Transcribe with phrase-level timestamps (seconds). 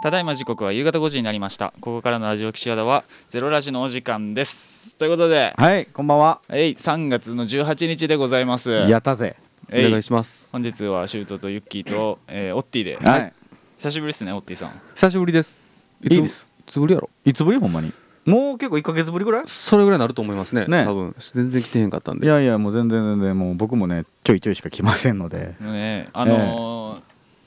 [0.00, 1.72] ただいま時刻は夕方5時になりました。
[1.80, 4.94] ここからのラジオ岸和田はゼロラジのお時間です。
[4.96, 6.40] ということではいこんばんは。
[6.48, 8.70] はい3月の18日でございます。
[8.70, 9.34] やったぜ。
[9.70, 10.50] お願いします。
[10.52, 13.32] 本日はシュートとユッキーと、えーオッティで、はい。
[13.78, 14.80] 久しぶりですねオッティさん。
[14.94, 15.68] 久しぶりです。
[16.00, 16.46] ついいです。
[16.60, 17.10] いつぶりやろ。
[17.24, 17.92] いつぶりほんまに。
[18.24, 19.44] もう結構1か月ぶりぐらい？
[19.46, 20.66] それぐらいになると思いますね。
[20.66, 20.84] ね。
[20.84, 21.16] 多分。
[21.18, 22.26] 全然来てへんかったんで。
[22.26, 25.56] いやいやもう全然全然もう僕もねちょいちょいしか来ませんので。
[25.60, 26.87] ねあのー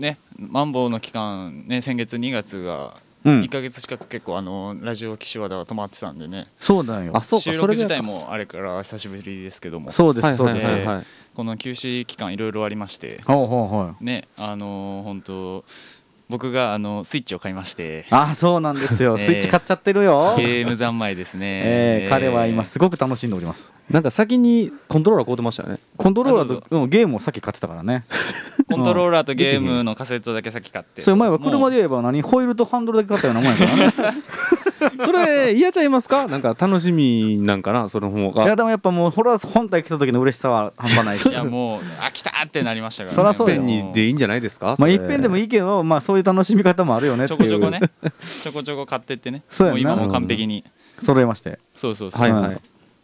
[0.01, 3.39] ねマンボウの期間ね先月2月がうん。
[3.41, 6.47] 1か月近く結構あのーラジオ岸和田は止まってたんでね。
[6.59, 7.11] そうだよ。
[7.15, 9.91] あそうか収それで録自体もあれから久しぶりですけども。
[9.91, 11.05] そうではいはすそうですいはいはい。
[11.35, 13.21] この休止期間いろいろありまして。
[13.27, 14.03] ほうほうほう。
[14.03, 15.63] ねあのー本当
[16.31, 18.05] 僕があのスイッチを買いまして。
[18.09, 19.17] あそうなんですよ。
[19.19, 20.33] え ースイッチ買っちゃってるよ。
[20.37, 21.45] ゲーム三昧ですね、
[22.03, 23.71] えー彼は今すごく楽しんでおります。
[23.89, 25.79] なんか先にコントローラー買うてましたよね。
[25.97, 28.05] コントローラあそうーとうんゲームをさっき買ってたからね。
[28.71, 31.01] コントローラーとゲームのカセットだけ先買って。
[31.01, 33.51] それ前は車でも言えば何ホイールとハンドルだけ買ったようなもん
[33.83, 34.11] やから。
[34.13, 34.17] ね
[35.05, 36.25] それ嫌ちゃいますか？
[36.27, 37.87] なんか楽しみなんかな？
[37.89, 41.27] その方いやがでもやっぱもうホラー本体来た時の嬉しさは半端ないし。
[41.29, 43.47] ういやもうあ来たってなりましたから、ね、そらそう
[43.93, 44.75] でいいんじゃないですか？
[44.79, 47.39] まあいっぺんでもいいいけどまあそういう楽しみ方もあるよねっていう。
[47.39, 47.79] ちょこちょこね。
[48.43, 49.43] ちょこちょこ買ってってね。
[49.51, 49.73] そうやな。
[49.73, 50.63] もう今もう完璧に。
[51.01, 51.59] 揃えまして。
[51.73, 52.61] そうそうそう、はいはい。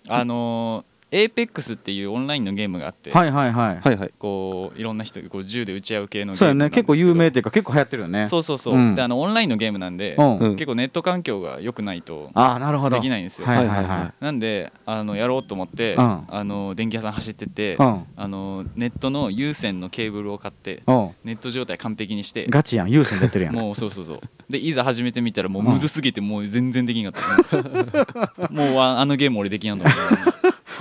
[0.08, 3.80] あのー、APEX っていうオンラインのゲームがあって、はいはいはい。
[3.80, 4.14] はいはい。
[4.20, 6.70] こういろんな人こう銃で撃ち合う系のゲーそうやね。
[6.70, 8.28] 結構有名っていうか結構流行ってるよね。
[8.28, 8.96] そうそうそう、うん。
[8.96, 10.38] であのオンラインのゲームなんで、うん。
[10.38, 12.98] うん結構ネット環境が良くないとああなるほど。
[12.98, 16.24] できないんですよ、はいはいはなんであのやろうと思って、うん。
[16.28, 18.04] あの電気屋さん走ってって、うん。
[18.16, 21.12] あのネットの有線のケーブルを買ってうん。
[21.24, 22.92] ネット状態完璧にしてガチやん。
[22.92, 23.56] 優先出てるやん。
[23.56, 24.20] もうそうそうそう。
[24.50, 28.48] でいざ始めてみたらもうむずすぎてもう全然できんかった。
[28.52, 29.98] もうああのゲーム俺できんやんと思っ
[30.34, 30.37] て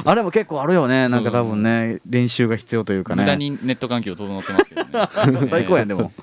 [0.06, 1.08] あれも結構あるよね。
[1.08, 3.22] なんか多分ね練習が必要というかね。
[3.22, 5.48] 無駄にネット環境整ってますけどね。
[5.50, 6.12] 最高やんでも。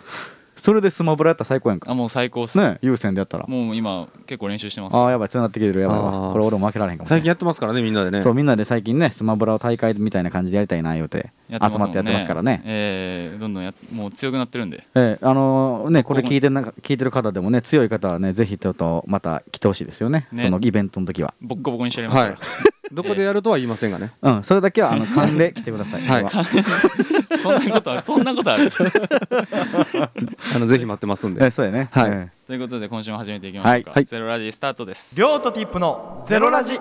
[0.56, 1.92] それでスマブラやったら最高やんか。
[1.92, 3.46] あもう最高っす、ね優先でやったら。
[3.48, 4.96] もう今結構練習してます。
[4.96, 6.00] ああやばいそうなってきてるやばい。
[6.00, 8.22] これ俺も負けられへんかも最近やってますからねみんなでね。
[8.22, 12.62] そうみんなで最近ねスマブラを大会みたいな感じでやりたいな言うて集まってやってますからね。
[12.66, 14.88] えーどんどんやもう強くなってるんで。
[14.96, 20.28] ええあのねこれ聞いてるな聞いてる方でもね強い方はねぜひちょっとまた来てほしいですよね。
[20.32, 20.46] ね。
[20.46, 21.34] そのイベントの時は。
[21.42, 22.46] ボッコボコにしてやりますから、はい。
[22.94, 24.12] どこでやるとは言いませんがね。
[24.22, 26.02] うんそれだけはあの勘で来てください。
[26.04, 26.26] はい。
[27.42, 28.02] そんなことある。
[28.02, 28.72] そんなことある。
[30.56, 31.46] あのぜひ待ってますんで。
[31.46, 31.90] えそうやね。
[31.92, 32.12] はい。
[32.12, 33.96] えということで今週も始めていきましょうか、はい。
[33.96, 34.06] はい。
[34.06, 35.16] ゼロラジスタートです。
[35.18, 36.80] りょうとティップのゼロラジ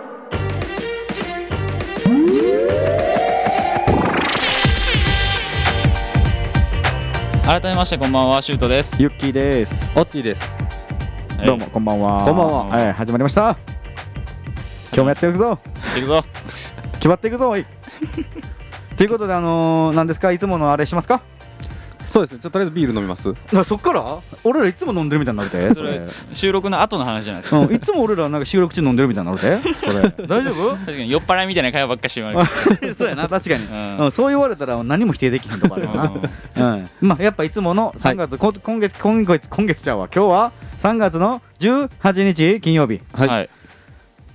[7.44, 8.96] 改めましてこんばんはシュートです。
[9.00, 9.90] えユッキーです。
[9.96, 10.56] オッティです。
[11.38, 11.46] はい。
[11.46, 12.24] どうもこんばんは。
[12.24, 12.64] こんばんは。
[12.66, 13.56] はい始まりました。
[14.86, 15.58] 今日もやっていくぞ。
[15.96, 16.24] いくぞ。
[16.94, 17.66] 決まっていくぞおい。
[18.96, 20.30] ということであのー、何ですか？
[20.32, 21.22] いつものあれしますか？
[22.12, 22.40] そうですね。
[22.40, 23.34] ちょっととりあえずビール飲みます。
[23.52, 24.20] なそっから？
[24.44, 25.72] 俺らいつも飲んでるみたいになるで。
[25.74, 26.02] それ
[26.34, 27.58] 収録の後の話じゃないですか。
[27.60, 29.60] うん、いつも俺らなんか収録中飲んでるみたいになるで。
[29.80, 29.86] そ
[30.20, 30.26] れ。
[30.26, 30.76] 大丈夫？
[30.84, 32.44] 確かに酔っ払いみたいな会話ばっかりして言わ
[32.82, 33.96] れるそうやな確かに、うん。
[34.04, 36.12] うんそう言われたら何も否定できへんとこあるよな、
[36.56, 40.08] うん、まあやっぱいつもの3月、こ今月今月今月ちゃうわ。
[40.14, 43.00] 今日は3月の18日金曜日。
[43.14, 43.50] はい、はい。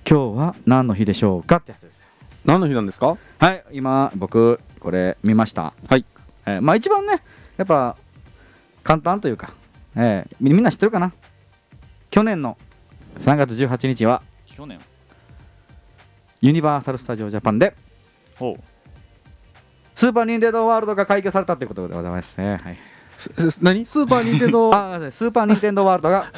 [0.10, 2.04] 今日は何の日でしょうかってやつです。
[2.44, 3.18] 何の日なんですか？
[3.40, 5.74] はい今僕これ見ました。
[5.88, 6.06] はい。
[6.46, 7.22] えーまあ一番ね
[7.58, 7.98] やっぱ
[8.84, 9.52] 簡単というか、
[9.96, 11.12] えーみみんな知ってるかな？
[12.10, 12.58] 去年の
[13.20, 14.80] 3月18日は去年？
[16.42, 17.76] ユニバーサル・スタジオ・ジャパンで
[18.36, 18.64] ほう。
[19.96, 22.38] スーパー・ニンテンドー・ワールドが開業されたということでございます。
[22.38, 22.78] ね、はい、
[23.18, 23.86] すす何？
[23.86, 24.76] スーパーニンテンドー？
[24.96, 26.32] あースーパー・ニンテンドー・ワールドが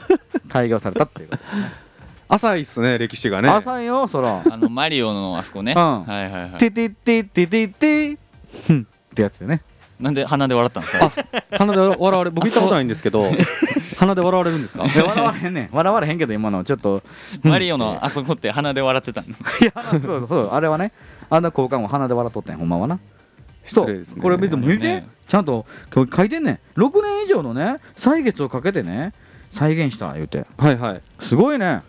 [0.48, 1.44] 開業されたっていうこと
[2.32, 3.50] 浅いっすね歴史がね。
[3.50, 4.44] 浅いよそら。
[4.50, 6.04] あのマリオのあそこね、うん。
[6.06, 6.52] はいはいはい。
[6.60, 8.18] テテテテテテ
[8.68, 9.64] ふんってやつよね
[10.00, 11.12] なんで鼻で笑ったんですか？
[11.58, 13.26] 鼻で笑われ僕行ったことないんですけど
[13.98, 14.84] 鼻で笑われるんですか？
[14.84, 15.70] 笑われへんねん。
[15.72, 17.04] 笑われへんけど今のちょっと。
[17.44, 19.28] マリオのあそこって鼻で笑ってたの？
[19.28, 19.32] い
[19.66, 20.48] やそうそうそう。
[20.52, 20.94] あれはね
[21.30, 23.00] あんな交換も鼻で笑っとったんやほんまはな。
[23.64, 24.22] 失礼ですね。
[24.22, 25.08] これ見ても見て、ね。
[25.28, 26.60] ちゃんと書いてんねん。
[26.80, 29.12] 6年以上のね歳月をかけてね
[29.52, 30.46] 再現した言うて。
[30.58, 31.02] はいはい。
[31.20, 31.82] すごいね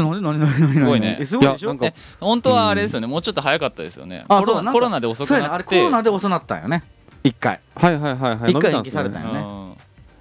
[0.00, 6.82] えなんでなんでなんでなんですごいねすごいでしょなんか本当はあれですよねもうちょっと早かったですよねあコロナコロナで遅くそうやねあれコなってロナで遅なったんよね
[7.24, 9.74] 一回はいはいはいはい一回延期されたんやねうん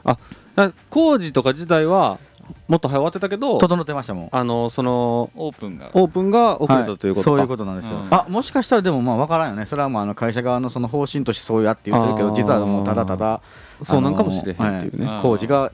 [0.06, 0.20] だか
[0.56, 2.20] ら工事とか自体は
[2.68, 13.42] もっと早終わってたけど整ってましたもんあのそのオープンがオープンが遅れたということか、はいそういうことなんですよ、うんあもしかしたらでもまあ分からんよねそれはもうあの会社側のその方針としてそうやって言ってるけど実はもうただただ
[13.84, 15.72] そうなんかもしれへんっていうね、はい工事が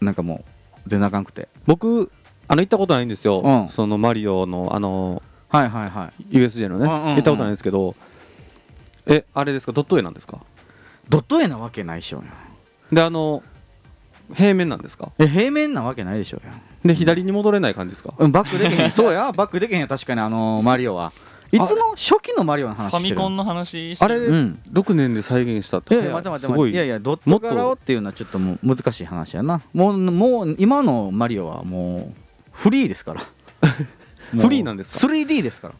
[0.00, 0.44] なんかもう
[0.86, 2.10] 全然あかんくて僕
[2.48, 3.68] あの行ったことないんですよ、うん。
[3.68, 6.36] そのマリオのあのはいはいはい。
[6.38, 7.14] USJ のね、うんうんうん。
[7.14, 7.94] 行ったことないんですけど。
[9.06, 9.72] えあれですか？
[9.72, 10.38] ドット絵なんですか？
[11.08, 12.22] ドット絵なわけないっしょ
[12.92, 13.42] であの
[14.34, 15.10] 平面なんですか？
[15.18, 16.52] え平面なわけないでしょうよ
[16.84, 18.14] で左に戻れない感じですか？
[18.18, 18.90] うんバックできへん。
[18.92, 19.32] そうや。
[19.32, 21.12] バックできへんや確かにあのマリオは。
[21.50, 24.58] いつの初期のマリオの話ファしてるミコンの話してあれ、るうん。
[24.72, 29.60] 6年で再現したっていやいや待っていやいやドット柄をっていうのはちょっともう難しい話やな。
[29.74, 32.21] もうもう今のマリオはもう
[32.62, 33.20] フリーですから。
[34.40, 35.74] フリーなんですか？3D ですから。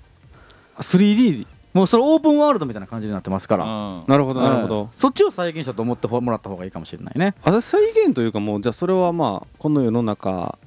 [0.80, 3.64] 3D もうそれオープンワールドみたいな感じになってますから。
[3.64, 3.68] う
[3.98, 4.04] ん。
[4.08, 7.34] なるほどなるほうんど、そっちを再現したと思ってもらった方がいいかもしれないね。
[7.44, 10.58] あれ再現というかもうじゃあそれはまあこの世の中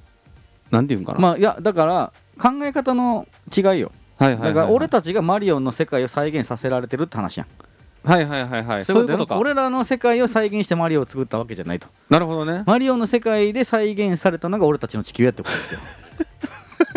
[0.71, 3.91] なんていうんかな、まあいやだから考え方の違いよ。
[4.17, 7.47] はいはいはい、だから俺たちがマリオの世界を再現させられてるって話やん。
[8.09, 8.85] はいはいはいはい。
[8.85, 9.38] そういうことか。
[9.38, 11.88] 俺らの世界を再現してマリオを作ったわけじゃないと。
[12.09, 12.63] なるほどね。
[12.65, 15.79] マリオの世界で再現されたのが俺たちの地球やってことですよ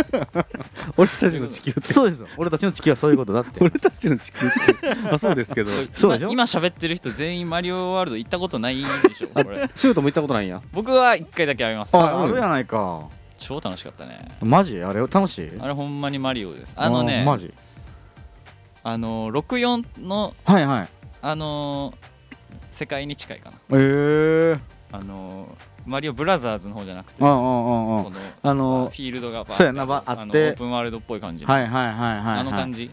[0.97, 1.93] 俺たちの地球って。
[1.93, 2.29] そうですよ。
[2.37, 3.59] 俺たちの地球はそういうことだって。
[3.61, 4.95] 俺たちの地球って。
[5.03, 5.71] まあそうですけど。
[5.95, 6.29] そうでしょ？
[6.31, 9.69] 今今喋ってる人全員マリオワールド行ったことないでしょこれ。
[9.75, 10.62] シュートも行ったことないんや？
[10.73, 11.95] 僕は一回だけあります。
[11.97, 13.09] ああるやないか。
[13.39, 14.29] 超楽しかったね。
[14.41, 14.83] マジ？
[14.83, 15.00] あれ？
[15.00, 15.50] 楽しい？
[15.61, 16.73] あれほんまにマリオです。
[16.77, 17.53] あのねマジ？
[18.85, 20.89] あの64のはいはい。
[21.21, 21.94] あの
[22.71, 23.56] 世界に近いかな。
[23.73, 24.61] ええー、
[24.93, 25.49] あの
[25.88, 28.05] マリオブラザーズの方じゃなくてうんうんうんうん。
[28.05, 30.25] このあのフィールドがそうやなばあって。
[30.26, 31.52] のオープンワールドっぽい感じの。
[31.52, 32.90] はいはいはいはい、はい、あの感じ？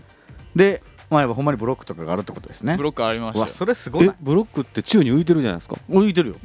[0.56, 2.78] でまあやっぱほんまにブロックとかがあるってことですね。
[2.78, 3.52] ブロックありましたよ。
[3.52, 4.12] それすごい。
[4.20, 5.76] ブロックって宙に浮いてるじゃないですか？
[5.90, 6.36] 浮いてるよ。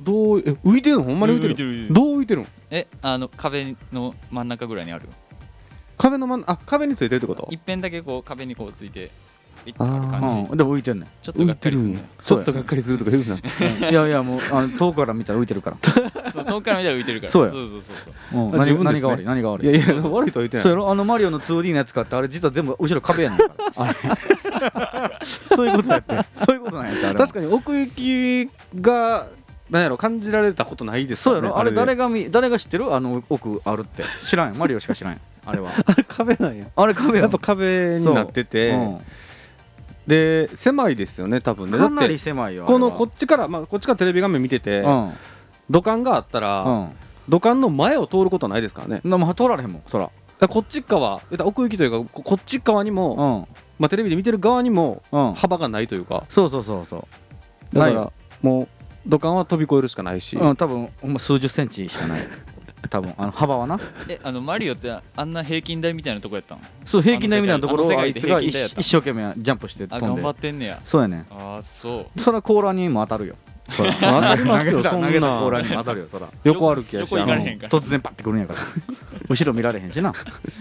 [0.00, 1.04] どうえ浮いてるの？
[1.04, 2.46] ほんまに浮いてるどう浮いてるの？
[2.70, 5.08] えあの壁の真ん中ぐらいにある。
[5.96, 7.46] 壁の真んあ壁についてるってこと？
[7.50, 9.10] 一辺だけこう壁にこうついて
[9.76, 11.08] 感じうんでも浮いてんねん。
[11.22, 12.08] ちょっとがっかりするね。
[12.22, 13.36] ちょっとがっかりするとか言うな
[13.90, 15.76] いやいやもうあの遠くから見たら浮いてるから。
[16.32, 17.32] そう遠くから見たら浮いてるから。
[17.32, 17.52] そうや。
[17.52, 17.96] そうそうそう
[18.32, 18.44] そう。
[18.44, 19.70] うん何何が悪い何が悪い。
[19.70, 20.62] いやいや悪いとは言ってない。
[20.62, 23.38] そうあのマリオの 2D のやつ買ってあれ実は全部後ろ壁やねん
[25.54, 26.14] そういうことやって。
[26.34, 28.50] そういうことなんやってあれ確かに奥行き
[28.80, 29.26] が
[29.70, 31.58] なんやろ感じられたことないですそうやろ？
[31.58, 32.94] あれ誰ががみ誰が知ってる？
[32.94, 34.04] あの奥あるって。
[34.24, 35.70] 知らんマリオしか知らんあれは。
[35.86, 36.66] あ れ壁なんや。
[36.74, 38.98] あれ壁ややっぱ壁になってて、うん
[40.08, 41.76] で狭いですよね多分ね。
[41.76, 45.12] かなり狭いよこのこっっちから、まあ、こっちからテレビ画面見てて、うん。
[45.68, 46.88] 土管があったら、うん。
[47.28, 49.02] 土管の前を通ることはないですからね。
[49.04, 50.10] でも通られへんもんそら。
[50.48, 53.56] こっち側奥行きというかここっち側にも、うん。
[53.78, 55.34] まあ、テレビで見てる側にもうん。
[55.34, 56.24] 幅がないというか。
[56.30, 57.06] そうそうそうそ
[57.72, 57.74] う。
[57.74, 58.12] だからないよ。
[58.40, 58.68] もう
[59.06, 62.20] 土管は飛び越えるしかないし、うん多分ほんま数十センチしかない
[62.90, 63.78] 多分あの幅はな。
[64.08, 68.52] えあのマリオってあんな平均台みたいなとこやったのそう平均台みたいなところをあいつが一
[68.82, 70.80] 生懸命ジャンプして飛んあ頑張っでてんねや。
[70.84, 72.20] そうやねああそう。
[72.20, 73.36] そら甲羅にも当たるよ。
[73.70, 73.92] そら
[74.36, 75.08] 投げたそんな。
[75.08, 76.28] 投げた甲羅にも当たるよそら。
[76.44, 78.60] 横歩きやし突然パッてくるんやから。
[79.28, 80.12] 後ろ見られへんしな。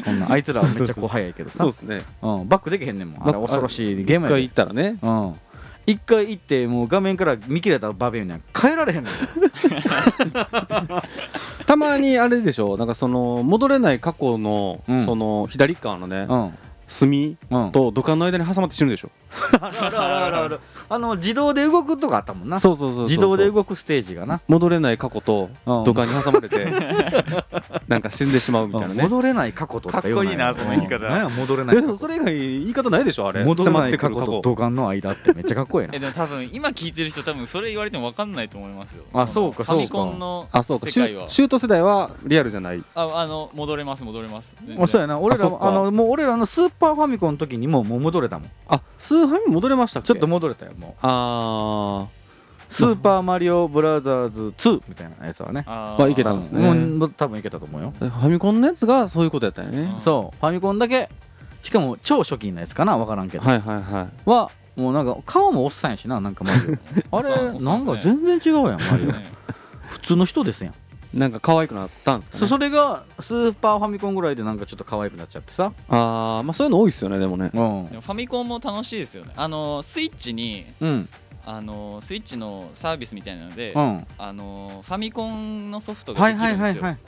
[0.03, 1.59] こんなあいつらはめっちゃこう速いけどさ。
[1.59, 2.01] そうですね。
[2.21, 3.27] うん、バックできへんねんもん。
[3.27, 4.97] あれ恐ろしいゲーム一回やで行ったらね。
[5.01, 5.33] うん。
[5.87, 9.15] 一回行ってもう画面から見切れたバビューには変えられへんのよ
[11.67, 12.77] たまにあれでしょ？
[12.77, 15.05] なんかその戻れない過去の、うん。
[15.05, 16.53] その左側のね、うん。
[16.87, 17.71] 隅うん。
[17.71, 19.11] と土管の間に挟まって死ぬでしょ。
[19.61, 20.59] あるあるあるある
[20.89, 22.59] あの自動で動くとかあったもんな。
[22.59, 24.39] そうそうそうそう自動で動くステージがな。
[24.47, 25.83] 戻れない過去とうん。
[25.83, 26.65] 土管に挟まれて
[27.87, 28.93] なんか死んでしまうみたいなね。
[28.95, 29.01] うん。
[29.03, 30.95] 戻れない過去とかっこいいなその言い方。
[30.95, 31.01] うん。
[31.11, 33.43] 何や戻れないそれ以外言い方ないでしょあれ。
[33.43, 35.93] 戻れない過去と土管の間ってめっちゃかっこいいな。
[35.95, 39.03] えでも多分今聞いてる人多分それ言われても分かんないと思いますよ。
[39.13, 39.93] あそうかファミそうか。
[40.11, 40.87] コンのあそうか。
[40.89, 42.83] シュート世代はリアルじゃない。
[42.95, 44.55] ああの戻れます戻れます。
[44.79, 45.19] あそうやな。
[45.19, 48.49] 俺らあのもう俺らのスーパーファミコンの時にももう戻れたもん。
[48.69, 50.07] あスーファミ戻れましたっけ？
[50.07, 50.89] ちょっと戻れたよも。
[50.89, 52.07] うあ
[52.69, 52.95] スー。
[52.95, 55.63] パーマリオブラザーズ2みたいなやつはね。
[55.67, 56.73] あまあいけたんですね。
[56.73, 57.93] もう多分いけたと思うよ。
[57.99, 59.93] ーファミコンのやつがそういうことやったよね。
[59.93, 60.37] うんそう。
[60.39, 61.09] ファミコンだけ。
[61.63, 62.97] しかも超初期のやつかな？
[62.97, 63.45] 分からんけど。
[63.45, 64.29] はいはいはい。
[64.29, 66.59] はもうなんか顔もおっさんやしななんかマリ
[67.09, 69.07] オ あれなんか全然違うやんマリオ。
[69.11, 69.25] ね
[69.87, 70.73] 普通の人ですやん
[71.13, 75.71] なんか可愛くなったんですか、ね、そそれがスーパーファミコンぐらいでなんかちょっと可愛くなっちゃってさ。
[75.89, 77.45] あーまあそういうの多いっすよねでもね。
[77.45, 77.85] うん。
[77.85, 79.31] でもファミコンも楽しいですよね。
[79.35, 81.09] あのスイッチにうん。
[81.45, 84.07] あのスイッチのサービスみたいなので、うん。
[84.17, 86.99] あのファミコンのソフトがはいできるんですよ、はいはいはい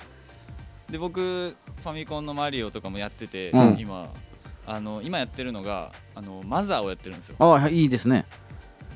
[0.89, 3.77] で僕ファミコンのマリオとかもやってて、うん。
[3.79, 4.09] 今
[4.65, 7.35] あの今やってるのがあのマザーをやってるんですよ。
[7.39, 8.25] あはいいいですね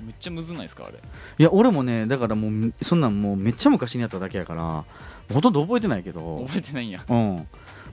[0.03, 0.97] めっちゃむずないですかあれ？
[1.37, 4.85] いや俺もねだからもうそんなんもうめっちゃ昔にやっただけやから
[5.33, 6.43] ほとんど覚えてないけど。
[6.47, 7.03] 覚えてないんや。
[7.07, 7.47] うん。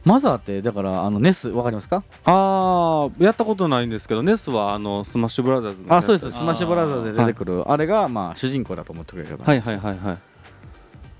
[0.04, 2.02] マザーってだからあのネスわかりますか？
[2.24, 6.38] ああやったことないんですけどネスはあのスマッシュブラザーズのあそうです。
[6.38, 7.70] スマッシュブラザーズで出てくる。
[7.70, 10.18] あれがまあ主人公だと思ってくれるけどはいはいはいはい。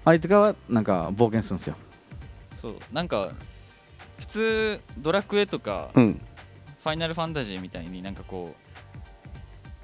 [0.06, 1.76] あいつがなんか冒険するんですよ。
[2.56, 2.74] そう。
[2.92, 3.32] なんか
[4.18, 6.20] 普通ドラクエとかうん。
[6.82, 8.69] ファイナルファンタジーみたいになんかこう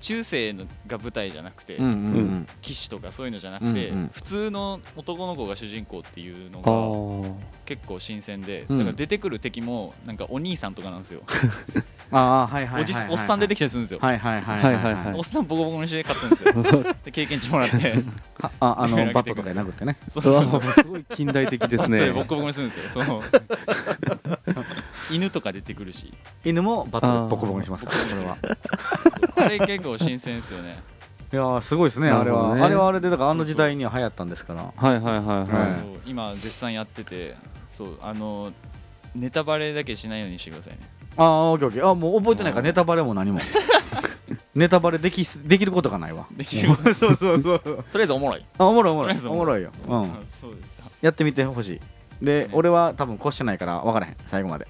[0.00, 2.46] 中世のが舞台じゃなくて、うんうんうん。
[2.62, 4.10] 騎士とかそういうのじゃなくて、うんうん。
[4.12, 7.34] 普通の男の子が主人公っていうのあがー。
[7.64, 8.78] 結構新鮮で、うん。
[8.78, 11.22] だから出てくる敵もなんかお兄さんとかなんですよ、
[12.12, 16.94] ああはいはいおじおっさん出てきたりするんですよ、はいはいはいおっさんボコボコにして勝つんですよ。
[17.04, 17.76] で経験値もらって。
[18.38, 19.96] はああのバットとかで殴ってね。
[20.08, 21.98] そうそうすごい近代的ですね。
[22.06, 23.04] でボッコボコにするんですよ。
[23.04, 23.22] そう
[25.10, 26.12] 犬とか出てくるし。
[26.44, 27.28] 犬もバッあー。
[27.28, 28.36] トボコボコにしますから これは。
[29.36, 30.78] あれ結構新鮮ですよね。
[31.32, 32.52] いやーすごいですねあれは。
[32.52, 34.72] あれはあれでだからあの時代には流行ったんですから。
[34.76, 36.10] はいはいはいははい。
[36.10, 37.34] 今絶賛やってて
[37.70, 38.52] そうあの
[39.14, 40.80] ネタバレだけしないようにしてくださいね。
[41.16, 41.88] ああオッケーオッケー。
[41.88, 42.58] あもう覚えてないか。
[42.60, 43.40] らネタバレも何も。
[44.54, 46.26] ネタバレできすできることがないわ。
[46.30, 47.60] できる そうそうそう。
[47.62, 48.44] とりあえずおもろい。
[48.58, 49.18] あおもろいおもろい。
[49.26, 49.62] おもろい。
[49.62, 49.70] よ。
[49.88, 50.02] うん。
[50.04, 50.06] あ
[50.40, 50.68] そうです。
[50.68, 51.80] かやってみてほしい。
[52.24, 52.50] でね。
[52.52, 54.16] 俺は多分越してないから分からへん。
[54.26, 54.66] 最後まで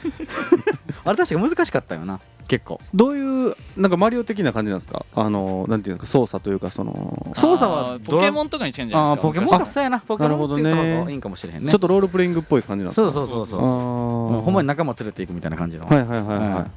[1.04, 2.80] あれ確か難しかったよな結構。
[2.94, 5.06] どういうなんかマリオ的な感じなんですか？
[5.14, 6.18] あのなんていうんですか？
[6.18, 9.26] 操作というかその操作はポケモンとかに近いんじゃないですか？
[9.28, 10.00] ああポケモン昔かそうやな。
[10.00, 11.70] ポケモンって言ったなるほどね方がいいんかもしれへんね。
[11.70, 13.60] ちょっとロールプレイングっぽい感じなんですそかそうそうそうそう。
[13.60, 15.86] ほんまに仲間連れていくみたいな感じの。
[15.86, 16.70] はいはいはいはい、うん。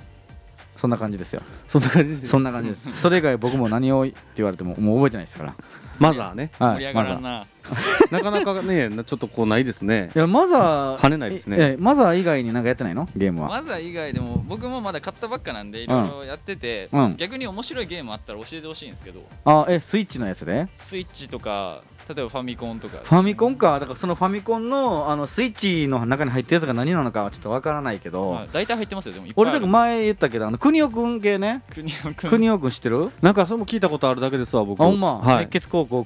[0.78, 1.42] そんな感じですよ。
[1.68, 2.88] そんな感じですそんな感じです。
[2.98, 5.56] それ以外僕も何をって言われてももう覚えてないですから。
[6.00, 6.52] マザーね。
[6.60, 7.46] はい盛り上がらんな
[8.12, 10.12] なかなかねなちょっとこうないですね。
[10.16, 11.58] いやマザー跳ねないですね。
[11.60, 13.08] ええマザー以外になんかやってないの？
[13.16, 13.50] ゲームは。
[13.50, 17.16] マザー以外でも僕もまだ買ったばっかなんでいろいろやってて、うん。
[17.18, 19.22] 逆に面白いゲームあったら教えてほしいんですけど。
[19.46, 20.68] あえスイッチのやつで？
[20.76, 22.98] スイッチとか例えばファミコンとか。
[23.04, 23.80] ファミコンか。
[23.80, 29.52] だからそのファミコンのあのスイッチの中に入ってるやつが何なのかはちょっとわからないけど、まあ、大体入ってますよでもいっぱいある。
[29.52, 31.62] 俺だから前言ったけどあの国尾くん系ね？
[31.74, 32.30] 国尾くん？
[32.30, 33.10] 国尾くん知ってる？
[33.22, 34.82] なんかそれも聞いたことあるだけですわ僕。
[34.82, 35.46] あほんま、はい。
[35.46, 36.06] 熱血高校っ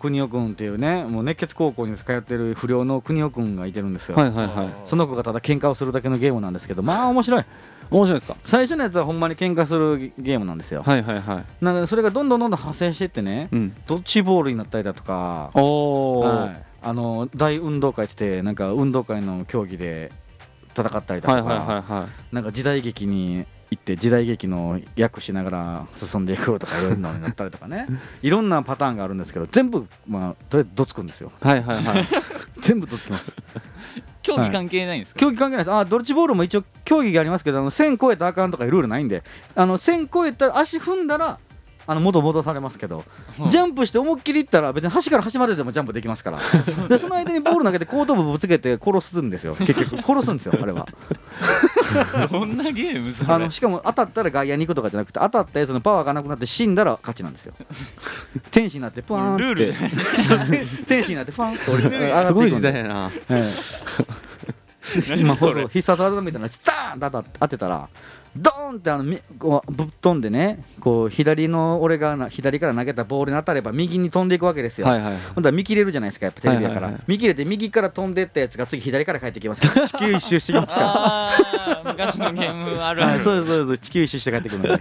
[0.54, 4.70] ていうねもう熱血高校に通ってる不良の国尾くんがいてるんですよ、はいはいはい。
[4.86, 7.46] その子がただ喧嘩をするだけのゲームなんですけどまあ面白い。
[7.90, 8.38] 面白いですか？
[8.46, 11.46] 最初のやつはほんまに喧嘩するゲームなんですよ、はいはいはい。
[11.64, 13.76] なのでそれがどんどんどんどん派生していってね、うん。
[13.88, 20.12] ドッジボールになったりだとか、おお、はい、あの大運動会っつってなんか運動会の競技で
[20.78, 22.36] 戦ったりだとか、はいはいはいはい。
[22.36, 27.88] なんか時代劇に行って時代劇の役しながら進んでいくとかいうのになったりとかね。
[28.22, 31.32] いろんなパターンがあるんですけど全部まあとりあえずどつくんですよ。
[31.42, 32.08] はいはいはい。
[32.62, 33.36] 全部どつきます。
[34.22, 35.66] 競技関係ないんですか、競技関係ない。
[35.66, 39.24] ですあドッジボールも一応競技がありますけどあの線超えたらあかんとかいうルールないんで。
[39.56, 41.40] あの線超えたら足踏んだら
[41.90, 43.06] あの元戻されますけど
[43.50, 46.40] ジャンプして思いっきりいったら別に端から端まででもジャンプできますから。
[46.90, 50.02] でその間にボール投げて後頭部ぶつけて殺すんですよ 結局。
[50.04, 50.86] 殺すんですよあれは。
[52.30, 53.34] どんなゲームそれ？
[53.34, 57.54] あのしかも当たったら外野に行くとかじゃなくて当たったやつのパワーがなくなって死んだら勝ちなんですよ。
[58.52, 59.44] 天使になってプワーンって。
[59.44, 61.72] ルールじゃない天使になってファンって。
[61.72, 63.10] 降り上がってすごい時代やな。
[63.30, 64.28] ええ。
[65.10, 67.90] 何今必殺技みたいなのスターンって当てたら
[68.38, 79.88] ドーンってあのみこうぶっ飛んでねこう左の俺がな左から投げたボールに当たれば右に飛んでいくわけですよ、はいはいほんとは見切れるじゃないですかやっぱテレビやから、はいはいはい見切れて右から飛んでったやつが次左から帰ってきますから。
[79.88, 80.80] 地球一周してきますか
[81.84, 81.84] ら。
[81.86, 83.78] 昔のゲームあるあはい、る、そうですそうです。
[83.80, 84.72] 地球一周して帰ってくるので、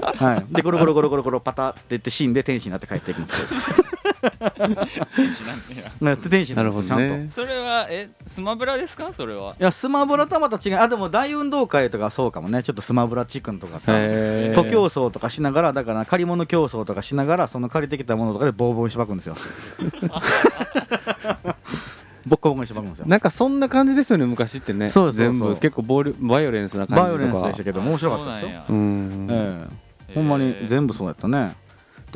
[0.00, 3.46] はい、でゴロゴロゴロゴロゴロパタって言って死んで天使になって帰っていくんです
[3.92, 3.95] け
[5.16, 5.88] 天使なんだよ。
[6.00, 7.30] どなって天使にななるるんですよちゃんと。
[7.32, 9.12] それはえスマブラですか？
[9.12, 9.54] それは。
[9.58, 10.78] いやスマブラとはまた違う。
[10.80, 12.62] あでも大運動会とかそうかもね。
[12.62, 19.36] ちょっとスマブラチックンとか徒競走とかしながらだから借り物競争とかしながらその借りてきたものとかでボーボーにしばくんですよ。
[22.26, 23.06] ボッコボコにしばくんですよ。
[23.06, 24.88] なんかそんな感じですよね昔ってね。
[24.88, 28.62] そう全部結構ボリュバイオレンスなバイオレンス感じとかでしたけど面白かったですよ。
[28.66, 29.78] そうなん
[30.14, 31.54] ほんまに全部そうやったね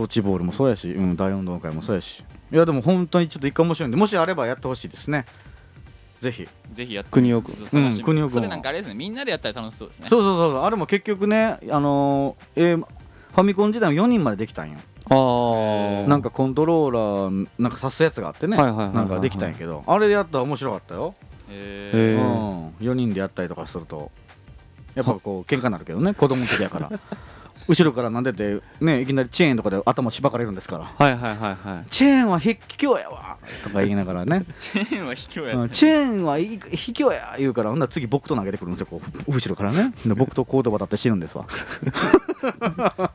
[0.01, 2.25] ドッジボールもそうやし、うん、大運動会もそうやし。
[2.53, 5.27] いやでも本当にちょっと一回面白いんでもしあればやってほしいですね。
[6.21, 6.49] ぜひ。
[6.73, 8.33] ぜひやって国尾くん探してみうん国尾く。
[8.33, 10.09] んはそれなんかあれですねみんなでやったら楽しそうですね。
[10.09, 10.63] そうそうそうそう。
[10.63, 12.85] あれも結局ねあのーえー
[13.31, 14.79] ファミコン時代も4人までできたんよ。
[15.09, 21.15] ああなんかコントローラーなんか刺すやつがあってねはいはいはいはいなんかできたんやけどあれでやったら面白かったよ、
[21.49, 24.11] へへうーん、4人でやったりとかすると
[24.95, 26.91] やっぱこう喧嘩になるけどね子供の時やから
[27.71, 30.87] 後ろからなんでてねいきなりチェーンとかで頭しばかれるんですから。
[30.87, 31.89] はいはいはいはい。
[31.89, 35.49] チェーンは卑怯やわとか言いながらね、チェーンは卑怯や。
[35.51, 36.59] ったうんチェーンはい卑
[36.93, 39.95] 怯や言うからほんなら次僕と投げてくるんですよこう後ろからね。
[40.05, 41.47] で僕とコードバ当たって死ぬんですわ。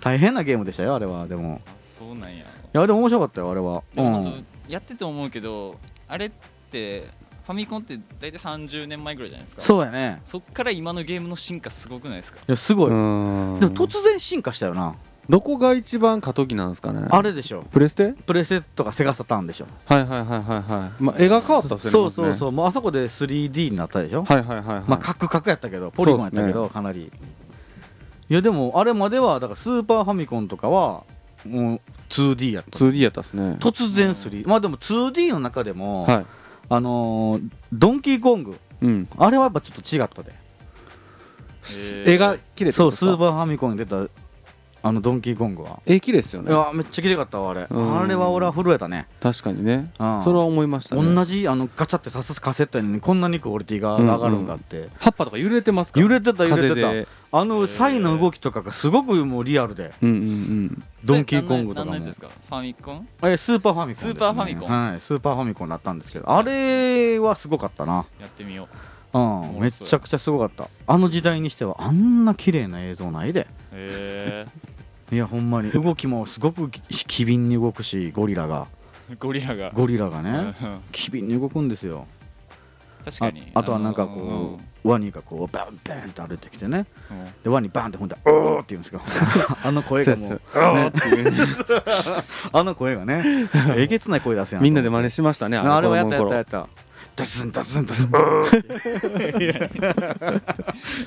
[0.00, 1.26] 大変なゲームでしたよあれは。
[1.26, 1.60] でも。
[1.98, 2.36] そうなんや。
[2.38, 3.82] いやでも面白かったよあれは。
[3.96, 4.24] うん。
[4.24, 4.32] 当
[4.72, 5.76] やってて思うけど
[6.08, 6.30] あれっ
[6.70, 9.62] てファミコンって大体30年前ぐらいじゃないですか。
[9.62, 10.20] そうやね。
[10.24, 12.38] そっから今のゲームの進化すごくないですか？
[12.40, 13.60] いやすごい、うん。
[13.60, 14.94] でも突然進化したよな、
[15.28, 17.06] どこが一番過渡期なんですかね？
[17.10, 17.62] あれでしょ。
[17.70, 18.14] プレステ？
[18.26, 19.66] プレステとかセガサターンでしょ。
[19.86, 21.02] はいはいはいはいはい。
[21.02, 22.34] まあ絵が変わったっすよねそうそうう。
[22.34, 24.84] そうもうあそこで 3D になったでしょ、はいはいはいはい。
[24.86, 27.10] まあカクカクやったけどポリゴンやったけどかなり。
[28.30, 31.04] いやでもあれまではだからスーパーファミコンとかは
[31.46, 32.78] もう 2D やった。
[32.78, 33.56] 2D やったっすね。
[33.60, 36.26] 突然 3D まあでも 2D の中でも、はい
[36.70, 39.08] あのードンキーコングうん。
[39.16, 40.32] あれはやっぱちょっと違ったで。
[40.32, 42.10] へー。
[42.14, 44.06] 絵が綺麗ってそうスーパーファミコンに出た
[44.80, 45.80] あのドンキーコングは。
[45.84, 46.52] 絵綺麗っすよね。
[46.52, 47.66] いやめっちゃ綺麗かったわあれ。
[47.68, 48.00] うん。
[48.00, 49.06] あれは俺は震えたね。
[49.20, 49.90] 確かにね。
[49.98, 50.22] うん。
[50.22, 51.14] それは思いましたね。
[51.14, 56.02] 同じあのガチャって刺すカセットやのにこんなにクオリティが上がるんだって、葉っぱとか揺れてますから。
[56.04, 57.10] 揺れてた揺れてた。
[57.30, 59.92] あのサイの動きとかがすごくもうリアルで。
[60.00, 60.82] うんうんうん。
[61.04, 61.90] ドンキーコングとかも。
[61.92, 62.28] 何のやつですか？
[62.48, 63.08] ファミコン？
[63.22, 64.68] えスーパーファミコンですね、スーパーファミコン。
[64.68, 66.30] はいスーパーファミコンだったんですけど。
[66.30, 68.06] あれはすごかったな。
[68.20, 68.68] やってみよ
[69.12, 69.18] う。
[69.18, 70.68] んめちゃくちゃすごかった。
[70.86, 74.46] あの時代にしてはあんな綺麗な映像ないでうへ
[75.10, 75.70] いやほんまに。
[75.70, 78.66] 動きもすごく機敏に動くしゴリラが。
[79.10, 79.70] えゴリラが。
[79.72, 80.54] ゴリラがね。
[80.62, 82.06] うん機敏に動くんですよ。
[83.02, 83.50] あ確かに。
[83.54, 86.86] あとはなんかのこうワニがこうバンバンって歩いてきてね。
[87.42, 89.00] でワニバンってほんで「おー」って言うんですよ
[89.64, 91.32] あの声がもうそう「おー」 っていう
[92.52, 93.48] あの声がね。
[93.76, 96.68] えげつない声出すやんみんなで真似しましたねあれはやったやったややった
[97.18, 98.10] ダスンダスンダスン。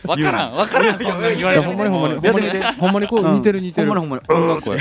[0.06, 4.72] わからんわからんそんなん言われてほんまにほんまにほんまにほんまにこう似てる似てるほんまにほんまにほ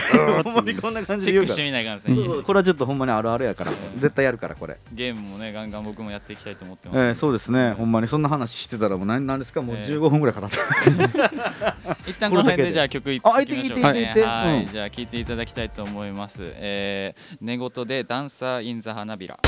[0.50, 0.94] んまにこん。
[0.94, 2.42] な感じチェックしてで言うからみないかんですねそうそう。
[2.42, 3.70] これはちょっとほんまにあるあるやから。
[3.99, 4.76] 絶対やるからこれ。
[4.92, 6.99] ゲームもねガンガン僕もやっていきたいと思ってます。
[6.99, 7.72] えーそうですね。
[7.75, 9.62] ほんまにそんな話してたらもう何なんですか？
[9.62, 10.56] もうえー15分ぐらい語って
[12.10, 14.00] 一旦この辺でじゃあ曲いってあみましょうかね。
[14.00, 14.25] いっていっていって。
[14.25, 14.64] はい。
[14.64, 14.72] うん。
[14.72, 16.40] じゃあ聴いていただきたいと思います。
[16.42, 19.38] えー寝言でダンサーインザ花びら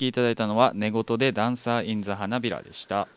[0.00, 3.02] きいただいたのは寝言でダンサーインザ花びらでした。
[3.02, 3.08] あ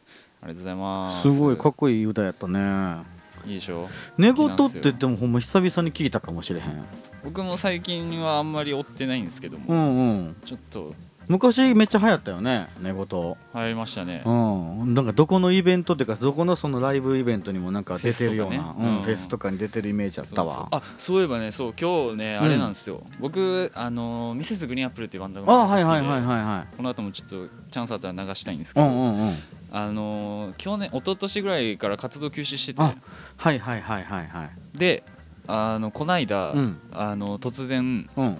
[0.43, 1.22] りがとうございます。
[1.22, 3.04] すごいかっこいい歌やったね。
[3.46, 3.89] いいでしょ？
[4.17, 6.86] 寝言って言ってもほんま久々に聞いたかもしれへん。
[7.24, 10.36] 僕も最近はあんまり追ってないんですけども、うんうん。
[10.46, 10.93] ちょっと
[11.28, 14.22] 昔めっちゃ流行ったよね寝言流行りましたね。
[14.26, 18.88] うん、なんかどこのイベントっていうかどこのそのライブイベントにもなんか出てるようなフェスとかね。
[18.88, 18.98] うん。
[18.98, 19.04] うん。
[19.04, 20.68] フェスとかに出てるイメージあったわ。
[20.72, 21.22] あそう。
[21.22, 26.76] いえばねそう今日ねうんあれなんですよ、僕あのミセスグリーンアップルっていうバンドあがめっちゃ好きではいはいはいはいはい。
[26.76, 29.36] この後もちょっとチャンスあったら流したいんですけど、うんうんうん。
[29.72, 32.82] あのー去年一昨年ぐらいから活動休止してて。
[32.82, 32.94] あ
[33.38, 34.44] はいはいはいはいは
[34.76, 34.78] い。
[34.78, 35.04] で
[35.48, 36.78] あのこないだ、うん。
[36.92, 38.38] あの突然うん。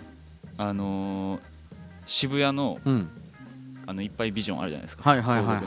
[0.58, 1.52] あのー
[2.13, 3.10] 渋谷のうん。
[3.86, 5.63] あのいっぱいビジョンあるじゃないですか、はいはいはいはい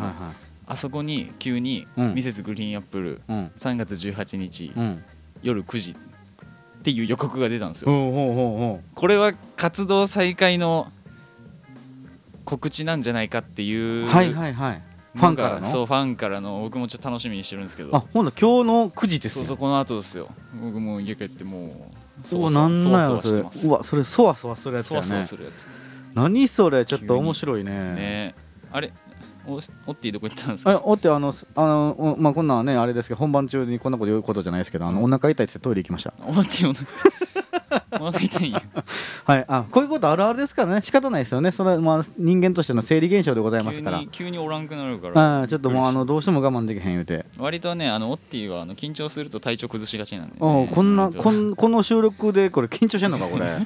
[0.69, 2.15] あそこに急に、うん。
[2.15, 3.53] ミセスグリーンアップルいうん。
[3.59, 5.05] 3月18日、うん。
[5.43, 7.89] 夜9時っていう予告が出たんですよ、
[8.95, 10.91] これは活動再開の
[12.45, 14.83] 告知なんじゃないかっていううはいはいはい。
[15.15, 15.71] ファンからの？
[15.71, 17.95] そうファンからの僕もちょっと楽しみにしてるんですけど。
[17.95, 19.45] あほんな今日の9時ですよ。
[19.45, 20.29] そうそうこの後ですよ。
[20.63, 21.93] 僕もう家帰っても
[22.25, 23.43] うそおわそわなんなんやろそれ。
[23.43, 25.07] うわそれそわそわするやつやね。
[25.07, 27.71] そわそわするやつです何それちょっと面白いね。
[27.95, 28.35] ね。
[28.73, 28.91] あれ
[29.47, 30.73] おオッティどこ行ったんですか？
[30.73, 36.15] あおってあのすあのおまあこんなねあれですけど本番中にこんなこと言うことじゃないですけどあのお腹痛いってトイレ行きました。
[36.27, 36.87] オッティお腹
[38.01, 38.63] お腹痛いんや。
[39.25, 39.45] はい。
[39.47, 40.81] あこういうことあるあるですからね。
[40.83, 41.53] 仕方ないですよね。
[41.53, 43.99] それはまあ人間としての生理現象でございます急から。
[43.99, 45.41] に急におらんくなるから。
[45.43, 47.27] あーちょっともうあのどうしても我慢できへん言うて。
[47.39, 53.47] 割とねあのオッティはあの緊張すると体調崩しがちなんで、おうこんなこんこの収録でこれ緊張してんのかこれ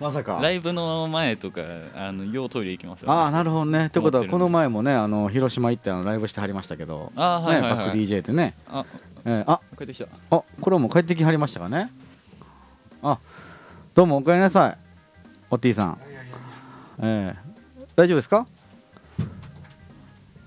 [0.00, 0.38] まさか。
[0.42, 1.62] ライブの前とか
[1.94, 3.86] あのようトイレ行きますよああなるほどね。
[3.86, 7.12] ってことはこの前もねあの広島行ってあのライブしてはりましたけど。
[7.16, 8.54] あーはいはいねバックはい DJ でね。
[8.68, 8.84] あ
[9.24, 9.60] えーあ。
[9.78, 10.04] 帰ってきた。
[10.04, 10.08] あ
[10.60, 11.90] これはもう帰ってきはりましたかね。
[13.02, 13.18] あ
[13.94, 14.78] どうもおかえりなさい。
[15.50, 15.98] おっティさん。
[17.00, 17.46] えー
[17.96, 18.46] 大丈夫ですか？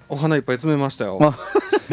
[0.08, 1.18] お花いっぱい詰めましたよ。
[1.22, 1.36] あ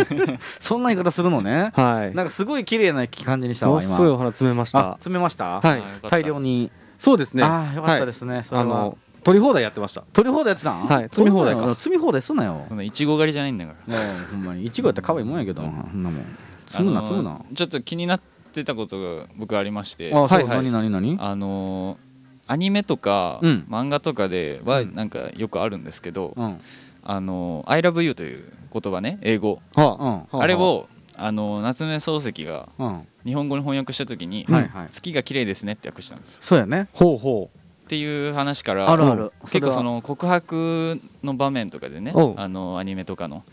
[0.61, 1.71] そんな言い方するのね。
[1.75, 2.15] はい。
[2.15, 3.93] なんかすごい綺麗な感じにしたもわ今。
[3.95, 5.83] うすごいお花詰めましあた詰めました、はい。
[6.11, 7.43] 大量に、そうですね。
[7.43, 8.63] ああよかったですすね、それは。
[8.63, 10.03] あの取り放題やってました。
[10.13, 10.87] 取り放題やってたん？
[10.87, 11.03] はい。
[11.05, 11.61] 詰め放題か。
[11.61, 13.97] そうなの詰め放題すんなよいちご狩りじゃないんだから。
[13.97, 16.03] もうほんまにいちごやったら可愛いもんやけどそん。
[16.03, 16.25] なもん。
[16.69, 17.41] 積むな積むな。
[17.55, 18.21] ちょっと気になっ
[18.53, 20.11] てたことが僕ありまして。
[20.11, 20.57] あそう、はいはい。
[20.59, 21.17] 何何何？
[21.21, 21.99] あの
[22.47, 23.67] アニメとか、うん。
[23.69, 24.95] 漫画とかではうん。
[24.95, 26.61] なんかよくあるんですけど、うん。
[27.03, 30.41] あの I love you という言葉ね英語、はうん。
[30.41, 34.47] あれをあの夏目漱石がうん日本語に翻訳した時に、
[34.93, 36.43] 月が綺麗ですねって訳したんですよ。
[36.43, 36.89] そうやね。
[36.93, 37.51] ほうほ
[37.87, 39.33] っていう話からあるある。
[39.43, 43.45] 結構その告白の場面とかでねあのアニメとかの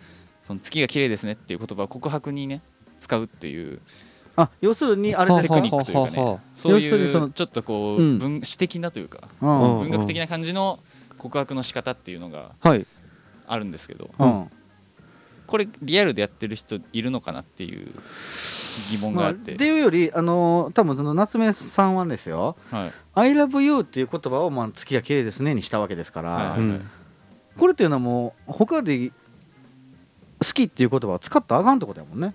[0.44, 2.62] その月が綺麗ですねっていう言葉を告白にね
[3.00, 3.80] 使うっていう
[4.36, 8.20] あ要するにあれテクニックというかねそういうちょっとこううん。
[8.20, 10.80] 文詩的なというか文学的な感じの
[11.18, 12.86] 告白の仕方っていうのがはい。
[13.48, 14.10] あるんですけど。
[14.18, 14.50] うん
[15.54, 17.86] これリアルでやってる人いるのかなっていう
[18.90, 22.58] 疑問がまあ、あっ、ってていうよりあのー多分その夏目さんはですよ。
[22.72, 26.60] はい「I love you」っていう言葉を、まあ、月が綺麗ですねにしたわけですから、はいはい。
[26.62, 26.90] うん。
[27.56, 29.14] これっていうのはもう他で好
[30.56, 32.34] きっていう言葉を使ったらあかんってことやもんね。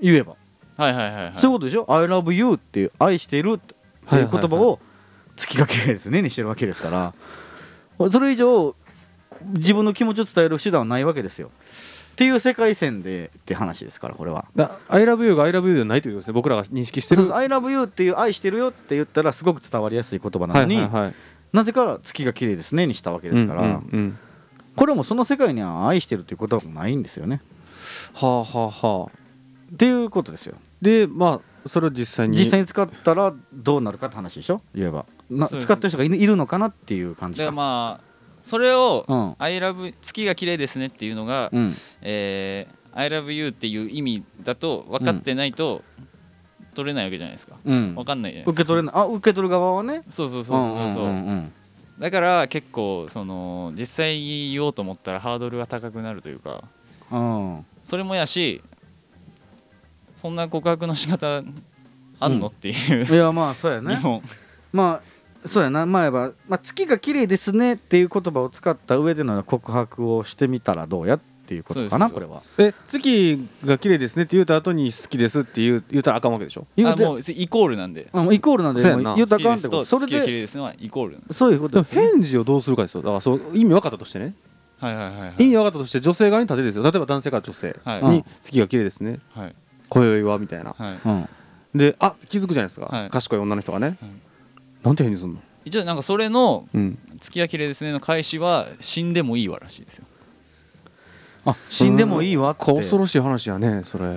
[0.00, 0.36] 言えば、
[0.76, 1.32] はいはいはいはい。
[1.38, 4.78] そういうことでしょ「I love you」っていう愛しているっていう言葉を
[5.34, 7.12] 月が綺麗ですねにしてるわけですか
[7.98, 8.76] らそれ以上
[9.56, 11.04] 自分の気持ちを伝える手段はない。
[11.04, 11.50] わけですよ
[12.14, 14.44] っていう世界線でって話ですからこれは。
[14.54, 16.32] だ I love you が I love you ではないということですね。
[16.32, 17.22] 僕らが認識してる。
[17.22, 21.14] そうそう I love you っていう愛してるよって言ったらすごく伝わりやすい言葉なのに、はいはいはい。
[21.52, 24.18] なぜか月が綺麗ですねにしたわけですから、うんうんうん。
[24.76, 27.42] これはもうその世界には愛してるっていう言葉もないんですよね。
[28.14, 29.10] はあはあはあ。
[29.72, 30.54] っていうことですよ。
[30.80, 32.38] でまあそれを実際に。
[32.38, 34.60] 実際に使ったらどうなるかって話でしょ？
[34.72, 35.04] 言えば。
[35.30, 38.13] な使ってる人がいるいるのかなっていう感じじゃあかまあ
[38.44, 45.82] それをうん「I love 月が綺麗ですね」っていうのがうん「えー I love you」っていう意味だと分かってないと
[46.74, 47.56] 取れないわけじゃないですか。
[47.64, 47.94] うん。
[47.94, 48.94] 分かんないじゃない受け取れない。
[48.94, 50.02] あ受け取る側はね。
[50.08, 51.44] そうそうそうそうそう,、
[51.98, 56.64] だから結構その実際言おうと思ったらハードルが高くなるというか
[57.10, 57.54] うん。
[57.56, 58.62] うんそれもやし
[60.16, 61.42] そんな告白の仕方
[62.20, 64.22] あんの、うんっていういやまあそうや 疑ね問。
[64.72, 65.13] まあ
[65.46, 72.42] そうやな前は、まあ、月が綺麗ですねっていう言葉を使った上での告白をしてみたらどうやっていうことかなそうそうこれは。
[72.56, 76.66] え月が綺麗ですねって言った後に好きですって言う言ったらあかんわけでしょ？
[76.76, 78.08] 言うもうイコールなんで。
[78.12, 79.10] あもうイコールなんでそうやんな。
[79.10, 79.84] もう言ったらあかんってこと。
[79.84, 83.02] それ月が綺で麗ですのはイコールそういうことでもですよね返事をどうするかですよ。
[83.02, 84.34] だからそう意味分かったとしてね。
[84.78, 85.34] はいはいはいはい。
[85.38, 86.82] 意味分かったとして女性側に立てですよ。
[86.82, 87.76] 例えば男性から女性。
[87.84, 88.00] はい。
[88.00, 89.20] うんに月が綺麗ですね。
[89.34, 89.54] はい。
[89.90, 90.74] 今宵はみたいな。
[90.78, 90.98] はい。
[91.04, 91.28] うん。
[91.74, 93.10] であ気づくじゃないですか、はい。
[93.10, 93.96] 賢い女の人がね、はい
[94.84, 95.40] なんて返事すんの？
[95.64, 96.98] 一応なんかそれのうん。
[97.20, 100.04] 月が綺麗ですねの返しは死んでもいいわらしいですよ。
[101.46, 102.72] あ死んでもいいわって。
[102.72, 104.04] 恐ろしい話やねそれ。
[104.04, 104.08] い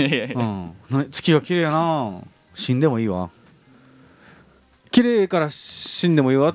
[0.00, 0.40] やいやいや。
[0.40, 0.72] うん。
[0.90, 2.20] な月が綺麗やな。
[2.54, 3.30] 死んでもいいわ。
[4.90, 6.54] 綺麗から死んでもいいわっ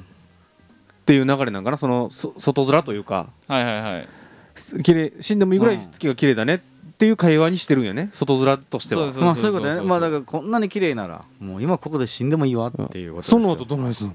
[1.05, 1.77] ていう流れなんかな？
[1.77, 3.29] そのそ外面というか。
[3.47, 4.07] はいはいはい。
[4.55, 6.59] す綺麗死んでもいいぐらい月が綺麗だねっ
[7.01, 8.11] ていう会話にしてるんよね。
[8.13, 9.11] 外面としては。
[9.13, 9.81] まあそういうことね。
[9.81, 14.13] まあだからこんなに綺麗ならもう今ここで死んでもいいわっていうことその後どないすんの？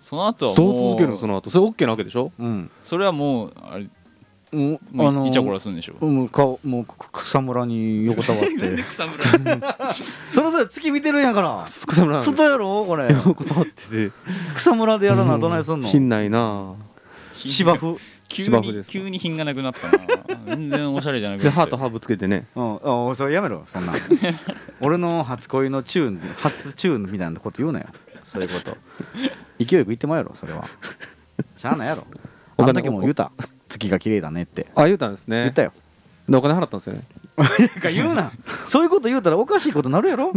[0.00, 1.16] その後はどもう続けるの？
[1.16, 1.50] その後。
[1.50, 2.30] それ OK なわけでしょ？
[2.38, 2.70] うん。
[2.84, 3.88] それはもうあれ
[4.52, 5.94] もうもうあのイチャコラするんでしょ？
[6.06, 8.76] もう顔もうく草むらに横たわって。
[8.84, 9.12] 草む
[10.30, 11.64] そろそろ月見てるんやから。
[11.66, 12.22] 草むら。
[12.22, 13.08] 外やろこれ。
[13.12, 13.82] 横たわって。
[13.88, 14.12] て
[14.54, 15.88] 草むらでやらなどないすんの？
[15.88, 16.74] 品ないな。
[17.34, 20.56] 芝生急に急に品がなくなったな。
[20.56, 21.44] 全然おしゃれじゃなくて。
[21.44, 22.46] で歯と歯ぶつけてね。
[22.56, 22.74] うん。
[23.10, 23.92] あそれやめろそんな。
[24.80, 27.86] 俺の初恋のチューン初チューンみたいなこと言うなよ。
[28.24, 28.76] そういうこと。
[29.64, 30.64] 勢いよく言ってまえろそれは。
[31.56, 32.06] しゃあないやろ。
[32.56, 33.30] あの時も言うた。
[33.68, 34.66] 月が綺麗だねって。
[34.74, 35.42] あ言うたんですね。
[35.42, 35.72] 言ったよ。
[36.28, 37.02] でお金払ったんですよね。
[37.36, 37.48] なん
[37.80, 38.32] か言うな。
[38.68, 40.32] そういうこと言うたらおかしいことなるやろ。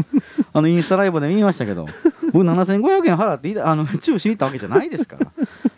[0.53, 1.87] あのインスタライブで見ましたけど。
[2.33, 5.31] 僕7500円払っていたあのチューしに行ったわけじゃないですから。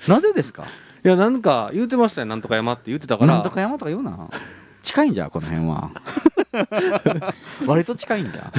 [0.07, 0.65] なぜですか？
[1.03, 3.33] いやなんか言うてましたよなんとか山って言ってたから。
[3.33, 4.29] なんとか山とか言うな。
[4.83, 5.91] 近いんじゃこの辺は。
[7.67, 8.51] 割と近いんじゃ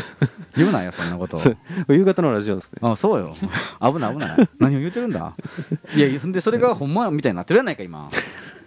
[0.56, 1.38] 言うなよそんなこと。
[1.88, 2.78] 夕方のラジオですね。
[2.82, 3.34] あそうよ。
[3.80, 4.48] 危ない危ない。
[4.58, 5.32] 何を言うてるんだ。
[5.94, 8.08] いやほんでそれがほんまみたいになってるやないか今。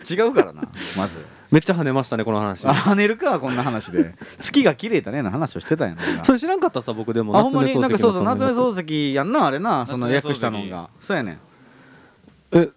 [0.10, 0.62] 違うからな
[0.98, 1.26] まず。
[1.52, 2.68] めっちゃ跳ねましたねこの話。
[2.68, 4.16] あ跳ねるかこんな話で。
[4.40, 7.38] 月が綺麗だねの話をしてたんやそれ知らんかったさ僕でも。
[7.38, 10.28] あほんまになんかそうそう夏目う漱石やんなあれなその夏目漱石。
[10.28, 10.90] 訳したのが。
[11.00, 11.40] そうやねん。
[12.52, 12.70] え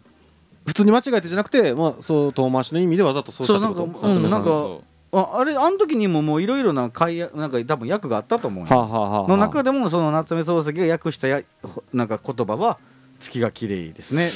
[0.66, 3.98] 普通に間違えてじゃなくてまあそう遠回しの意味でわざとそうしたってこと？
[3.98, 8.76] そうなんかうんなんかそああれあの時にももういろいろな会やなんか多分訳があったと思うよ。
[8.76, 12.78] はあ、はあはあはあ、の中でもその夏目漱石が訳したやほなんか言葉は
[13.20, 14.28] 月が綺麗ですね。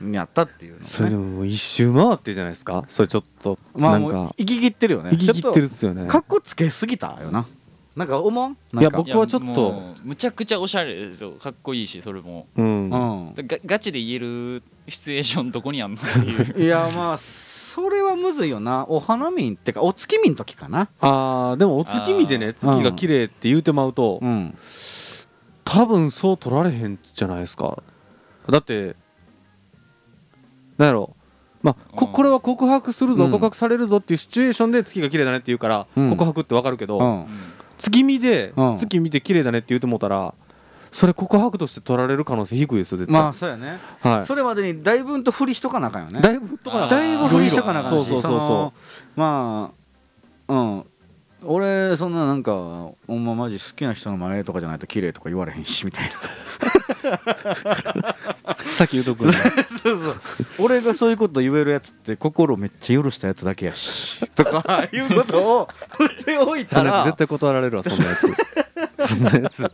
[0.00, 2.84] にあったっていうのそれでねももう一周回ってじゃないですか？
[2.88, 5.10] それちょっとまあもうなんか行き切ってるよね。
[5.12, 6.06] 生き切ってるっすよね。
[6.06, 7.46] かっこつけすぎたよな。
[7.96, 8.56] なんか思わん？
[8.72, 8.82] なんか。
[8.82, 11.30] いや僕はちょっとむちゃくちゃおしゃれですよ。
[11.32, 12.46] かっこいいしそれも。
[12.56, 12.66] うん。
[12.66, 12.96] う
[13.30, 13.34] ん。
[13.36, 15.96] ガガチで言えるシチュエーションどこにあんの？
[15.96, 16.18] って
[16.60, 18.86] いういやまあそれはむずいよな。
[18.88, 20.88] お花見ってかお月見の時かな。
[21.00, 24.56] あーでもお月見でね月が綺麗って言うてまうと、うん。
[25.64, 27.82] 多分そう取られへんじゃないですか。
[28.48, 28.94] だって
[30.76, 31.16] なんやろ。
[31.62, 32.12] まあ、こうん。
[32.12, 33.30] これは告白するぞ、うん。
[33.32, 36.10] 告白されるぞっていうシチュエーションで月が綺麗だねって言うから、うん。
[36.10, 37.26] 告白ってわかるけど、うん。
[37.78, 38.76] 月見でうん。
[38.76, 40.34] 月見て綺麗だねって言うてもうたら
[40.94, 43.80] それ告白として取られる可能性低いですよ絶対、まあそうやね。
[44.00, 46.20] はい、それまでにだいぶんと振りしとかなあかんよね。
[46.20, 48.72] だいぶとかだいぶ振りしとかなあかんしそうそうそうその
[49.16, 49.72] ま
[50.48, 50.86] あうん。
[51.46, 56.10] 俺そんななんかほんまマジ好きな人の前とかじゃないと綺麗とか言われへんしみたいな。
[58.52, 59.40] う さっき言うとく そう
[59.82, 60.20] そう。
[60.60, 67.04] 俺がそういうこと言えるやつって心めっちゃ許したやつだけやしとか いうことを振っておいたら。
[67.04, 69.08] 絶対断られるわそんなやつ。
[69.08, 69.70] そんなやつ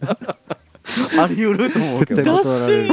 [1.20, 2.88] あり得ると思うけ絶対ど断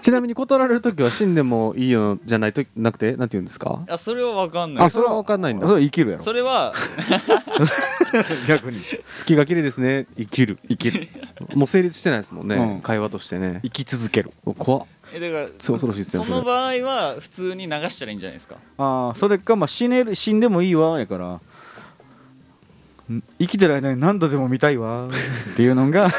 [0.00, 3.16] ちなみに断られる時は死んでもいいよじゃないとなくて？
[3.16, 3.84] なんて言うんですか？
[3.88, 4.86] あそれは分かんない。
[4.86, 6.24] あそれは分かんないんだそれ生きるやろ。
[6.24, 6.74] それは。
[8.48, 8.80] 逆に。
[9.16, 10.06] 月が綺麗ですね。
[10.18, 10.58] 生きる。
[10.68, 11.08] 生きる。
[11.54, 12.80] もう成立してないですもんね、うん。
[12.80, 13.60] 会話としてね。
[13.62, 14.32] 生き続ける。
[14.44, 14.86] お怖っ。
[15.14, 18.56] えだからろしいですよその場合は普通に流したらいいんじゃないですか？
[18.78, 21.26] ああそれかまあ死ねる死んでもいいわやから。
[23.12, 25.06] ん生きてる間に何度でも見たいわ。
[25.06, 25.10] っ
[25.56, 26.10] ていうのが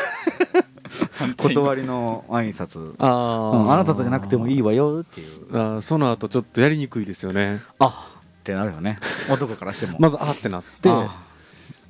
[1.37, 2.95] 断りの挨拶。
[2.99, 5.01] あうんーあなたとじゃなくてもいいわよ。
[5.01, 5.27] っていう。
[5.51, 7.61] あーその後ちょっとやりにくいですよね。
[7.79, 8.13] あっ。
[8.43, 8.99] てなるよね。
[9.31, 9.97] 男からしても。
[9.99, 10.89] まずあってなって。
[10.89, 11.23] あ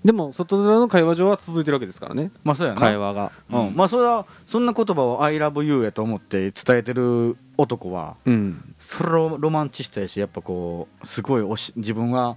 [0.06, 2.32] でも外面の会話上は続いてるわけですからね。
[2.44, 2.80] まあそうやな。
[2.80, 3.32] 会話が。
[3.50, 8.76] うん、まあそれはそんな言葉を「ILOVEYOU」やと思って伝えてる男はうん。
[8.80, 12.36] それをロマンチストやしやっぱこうすごいおし自分は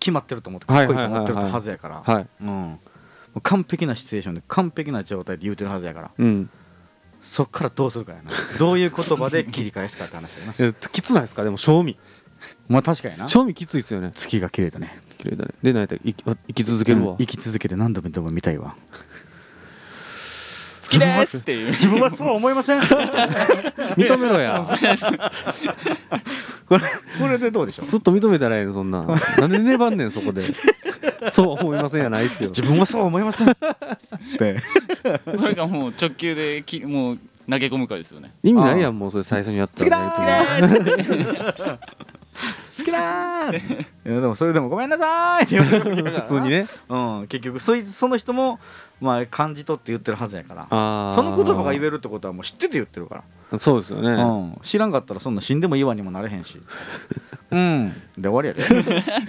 [0.00, 2.02] 決まってると思ってかっこいいと思ってるはずやから。
[2.02, 2.90] はいうんもう
[3.42, 6.10] 完璧なシチュエーションで完璧な状態で言うてるはずやから。
[6.16, 6.50] うん。
[7.22, 8.30] そっからどうするかやな。
[8.58, 10.54] どういう言葉で切り返すかって話やな。
[10.58, 11.42] えきつないですか？
[11.42, 11.96] でも賞味。
[12.68, 13.26] まあ確かにな。
[13.28, 14.12] 賞味きついですよね。
[14.14, 14.98] 月が綺麗だね。
[15.18, 15.52] 綺麗だね。
[15.62, 17.12] でないと生きあ生き続けるわ。
[17.12, 18.76] うん生き続けて何度でも見たいわ。
[20.84, 21.38] 好きです！
[21.38, 22.80] っていう自分はそうは思いません。
[22.80, 22.86] こ
[23.96, 24.62] 認めろや。
[26.70, 26.78] れ
[27.18, 27.86] これでどうでしょう？
[27.86, 29.02] すっと認めたらええそんな
[29.38, 30.42] なんで粘んねんそこで
[31.32, 32.50] そう思いませんやないっすよ。
[32.50, 33.50] 自分はそうは思いません。
[33.50, 33.54] っ
[34.38, 34.58] て
[35.36, 37.18] それがもう直球できもう
[37.50, 38.32] 投げ込むかですよね。
[38.42, 41.04] 意味ないやんもうそれ最初にやったらね
[42.76, 46.66] 好きだーいやでもそれでもごめんなさいって言われる普通にね。
[46.88, 48.58] うん結局そいその人も
[49.00, 51.12] まあ感じ取って言ってるはずやから。
[51.14, 53.22] その言葉が言えるってことはもう知ってて言ってるから
[53.58, 56.60] そうですよね、うん、知らんかったらそんな死んでもいいわにもなれへんし。
[57.50, 57.92] うん。
[58.18, 58.62] で終わりやで。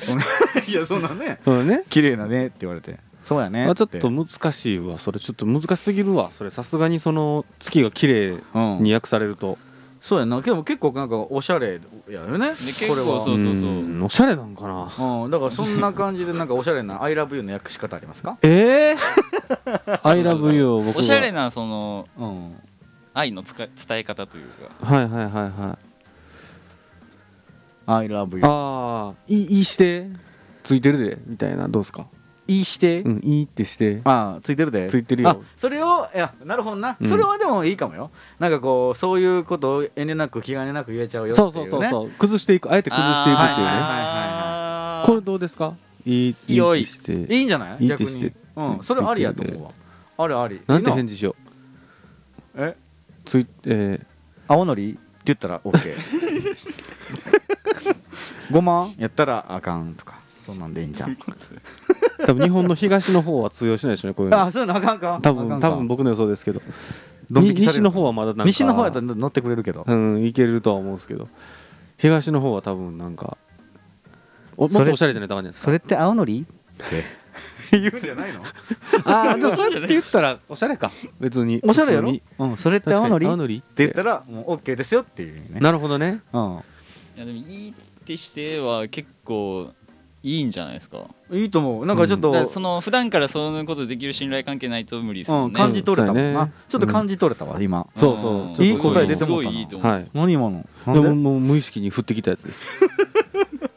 [0.01, 0.23] そんな
[0.67, 1.83] いやそんなねそうね。
[1.89, 2.99] 綺麗なねって言われて。
[3.21, 5.19] そうやねまあ、ちょっと難しいわそれ。
[5.19, 6.29] ちょっと難しすぎるわ。
[6.29, 9.57] それさすがにその月が綺麗うんに訳されると、
[9.99, 10.39] そうやな。
[10.41, 12.49] でも結構なんかおしゃれやよね。
[12.49, 13.17] で結これは。
[13.17, 13.69] 構そうそうそう。
[13.71, 14.03] うん。
[14.03, 15.23] おしゃれなんかな。
[15.23, 18.37] うん、だからそんな感じでなんかおしゃれな「ILOVEYOU」の訳し方ありますか？
[18.43, 18.95] ええ
[20.03, 22.55] I love you を僕がおしゃれなそのうん
[23.15, 24.85] 愛の伝え方というか。
[24.85, 25.77] はいはいはいは
[28.05, 30.07] い「ILOVEYOU」ああいいいいして？
[30.63, 32.07] ついてるでみたいなどうですか？
[32.47, 34.01] いいして、うんいいってして。
[34.03, 34.87] ああついてるで。
[34.89, 35.29] ついてるよ。
[35.29, 37.07] あそれをいやなるほどな、うん。
[37.07, 38.11] それはでもいいかもよ。
[38.37, 41.51] なんかこうそういうことを遠慮なく気兼ねなく言えちゃうよっていね。
[41.51, 42.09] そううそうそうそう。
[42.19, 43.71] 崩していくあえて崩していくっていうね。
[43.71, 45.73] あーこれどうですか？
[46.05, 47.13] いいいいして。
[47.13, 47.85] いいんじゃない？
[47.85, 48.33] いいってして。
[48.55, 49.71] うんそれありやと思うわ。
[50.17, 50.61] あれあり。
[50.67, 51.35] なんていい返事しよ
[52.55, 52.63] う。
[52.63, 52.75] え？
[53.25, 53.99] ついえ
[54.47, 54.91] 青のり？
[54.91, 55.93] って言ったら OK
[58.51, 60.15] ごまやったらあかんとか。
[60.45, 61.17] そんなんでいいんじゃんー
[62.27, 64.41] 多分日本の東の方は通用しないでしょうねこういうの。
[64.43, 65.19] あそういうのあかんか？
[65.23, 66.61] 多分多分僕の予想ですけど。
[67.31, 68.43] 西の方はまだなんか。
[68.43, 69.83] 西の方やったら乗ってくれるけど。
[69.87, 70.23] うん。
[70.23, 71.27] いけるとは思うんですけど。
[71.97, 73.37] 東の方は多分なんか
[74.55, 75.65] おもっとおしゃれじゃないとあかんじゃないですか。
[75.65, 76.45] それって青のり？
[76.45, 77.03] って
[77.71, 78.43] 言うんじゃないの？
[79.05, 80.91] ああでもそうやって言ったらおしゃれか。
[81.19, 81.59] 別に。
[81.63, 82.11] おしゃれやろ？
[82.39, 83.25] うんそれって青のり？
[83.27, 83.83] 青のりって。
[83.83, 85.59] 言ったらもう OK ですよっていうね。
[85.59, 86.21] なるほどね。
[86.33, 86.59] うん。
[87.17, 87.73] いやでもいいっ
[88.05, 89.71] てしては結構
[90.23, 91.03] いいんじゃないですか。
[91.31, 91.85] いいと思う。
[91.85, 96.51] なんかちょっと、だからその普段からそういうことできる信頼関係ないと無理ですうん、よね感じ取れたもんな、ね。
[96.67, 97.87] ちょっと感じ取れたわ、今。
[97.95, 98.63] そうそう。
[98.65, 99.55] いい答え出てもうたな。
[99.55, 100.09] いいいと思う、はい。
[100.13, 100.67] 何今の？
[100.87, 101.01] なんで？
[101.01, 102.65] でももう無意識に降ってきたやつです。
[102.65, 102.77] い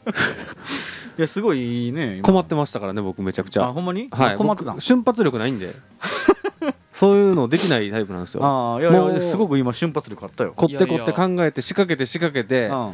[1.21, 2.23] やすごいね今。
[2.23, 3.63] 困ってましたからね僕めちゃくちゃ。
[3.65, 4.37] あほんまに、はい。
[4.37, 5.75] 困ってた僕瞬発力ないんで。
[6.93, 8.43] そういうのできないタイプなんですよ。
[8.43, 10.53] ああいやいもうやすごく今瞬発力あったよ。
[10.55, 12.93] 凝って凝って考えて仕掛けて仕掛けてうん。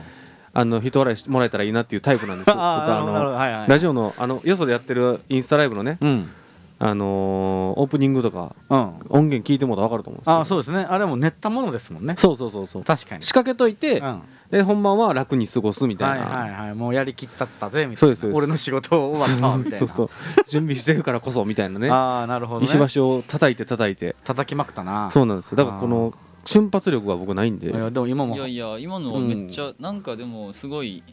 [0.58, 2.56] あの人笑いしてもらえたらいいなっていうタイプなんですよ。
[2.56, 6.30] 僕あのラジオのあのよそでやってるインスタライブのねうん
[6.78, 8.80] あのーオープニングとかうん。
[9.10, 10.34] 音源聞いてもら分かると思うんですよ。
[10.34, 10.80] ああそうですね。
[10.80, 12.16] あれはもう練ったものですもんね。
[12.18, 12.84] そうそうそうそう。
[12.84, 13.22] 確かに。
[13.22, 14.06] 仕掛けといてうん。
[14.06, 16.26] はで本番は楽に過ごすみいたいな。
[16.26, 17.98] はいはいもうやりきったったぜみたいな。
[17.98, 18.38] そうですそうです。
[18.38, 19.78] 俺の仕事終わったわみたいな。
[19.80, 20.10] そうそう
[20.48, 21.90] 準備してるからこそみたいなね。
[21.90, 22.66] ああなるほどね。
[22.66, 24.16] 石橋を叩いて叩いて。
[24.24, 25.10] 叩きまくったな。
[25.12, 25.58] そうなんですよ。
[25.58, 26.14] だからこの
[26.46, 27.72] 瞬発力が僕ないんで。
[27.72, 28.36] いやでも今も。
[28.36, 31.04] いやいや今のはめっちゃ、なんかでもすごい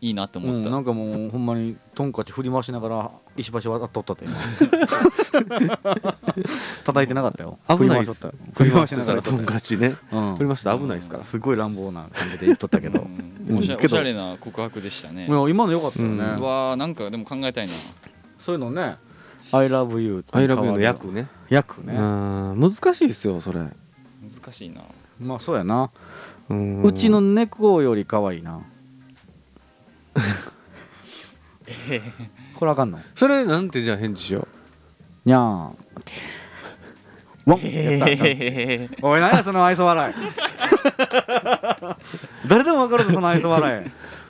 [0.00, 4.24] いいなってうん、思った、なんかもうほんまにトンカチ振り回しながら石橋渡っとったって。
[4.24, 4.36] 今
[6.84, 7.58] 叩いてなかったよ。
[7.68, 8.26] 危ないっす。
[8.54, 9.96] 振り回しながらトンカチね。
[10.12, 10.36] うん。
[10.36, 10.76] 振りました。
[10.76, 11.22] 危ないですから。
[11.22, 13.06] すごい乱暴な感じで言っとったけど。
[13.48, 13.58] うん。
[13.58, 13.96] おしゃけど。
[13.96, 15.26] おしゃれな告白でしたね。
[15.26, 16.36] いや今の良かったよね、うん。
[16.36, 17.74] うわーなんかでも考えたいな。
[18.38, 18.96] そういうのね
[19.52, 21.28] 「ILOVEYOU」「ILOVEYOU」の役ね。
[21.48, 21.94] 役ね。
[21.94, 22.60] うん。
[22.60, 23.60] 難しいですよそれ。
[23.60, 24.82] 難しいな。
[25.20, 25.90] まあそうやな。
[26.48, 26.82] うん。
[26.82, 28.60] うちの猫より可愛いな
[32.58, 32.98] これあかんの？
[33.14, 34.46] それなんてじゃあ返事しよ
[35.24, 35.72] にゃーんっ。
[36.04, 36.12] て
[37.44, 40.14] ワンやったへおい何やその愛想笑い。
[42.48, 43.84] 誰でも分かるぞその愛想笑い。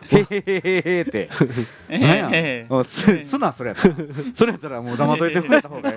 [0.08, 1.28] へへへへへって
[1.88, 3.94] 何やおすすなそれやったら
[4.34, 5.96] それやったらもう黙っといてくれた方がいい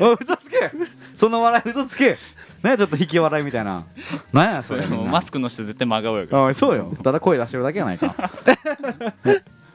[0.00, 0.72] おい嘘つけ
[1.14, 2.18] その笑い嘘つけ
[2.62, 3.84] 何やちょっと引き笑いみたいな
[4.32, 8.12] 何やそそれれみんなもうマスクの人絶対真顔やからおいそうよただ声出してるだけやないか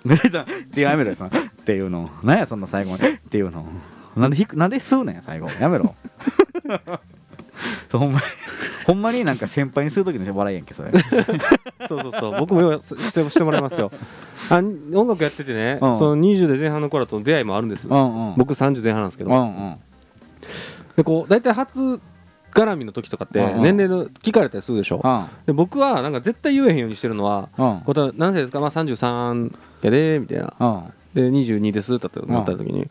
[0.08, 1.34] めでたってやめろよそのっ
[1.66, 3.14] ていうの何やそんな最後まで。
[3.14, 3.66] っていうの。
[4.16, 5.50] なんでひくなんで吸うねん最後。
[5.60, 5.96] やめろ。
[7.92, 8.26] そうほんまに。
[8.86, 10.90] ほんまになんか先輩にする時の笑いやんけそれ。
[10.92, 10.94] う
[11.88, 12.40] そうそうそう。
[12.40, 13.92] 僕もよしてしてもらいますよ。
[14.50, 15.98] あ音楽やっててねうん。
[15.98, 18.36] その20代前半の頃との出会いもあるんですうんうん。
[18.38, 19.30] 僕30前半なんですけど。
[19.30, 19.76] うんうん。
[20.96, 22.00] でこう大体初
[22.66, 25.02] 絡みの時とかって年齢の聞かれたりするでしょ？
[25.04, 25.26] うん。
[25.46, 29.52] で僕はなんか絶対言えへんようにしてるのはうん「これ何歳ですか?」まあ33
[29.84, 30.54] やでみたいな。
[30.60, 30.84] うん。
[31.14, 32.88] で22ですってなった時に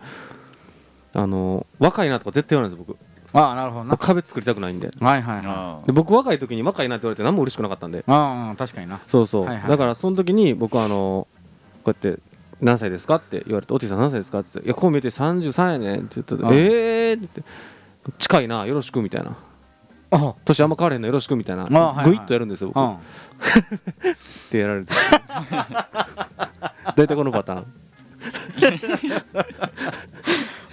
[1.14, 3.06] あの若いなとか絶対言わないんですよ僕。
[3.38, 4.90] ああなるほど壁作りたくないんで。
[5.00, 5.44] はいはいはい。
[5.46, 8.04] あで僕若い時に若いなって言われて何も嬉しくなかったんで。
[8.06, 9.00] ああ確かにな。
[9.08, 9.68] そうそう、はいはい。
[9.70, 11.26] だからその時に僕はあの
[11.84, 12.20] こうやって
[12.62, 16.56] 「何歳ですか?」って言われて「おてぃさん何歳ですか?」って言って「いやこう見えて33やねん」って言ったら「うん。
[16.56, 19.30] ええー!」って言って「近いなよろしく」みたいな。
[19.30, 19.34] あ
[20.44, 21.64] 「年あんま変われへんのよろしく」みたいな。
[21.66, 21.70] グ
[22.14, 22.96] イッとやるんですよ僕、っうん。
[24.50, 24.92] てやられて。
[26.96, 27.66] 大体このパターン。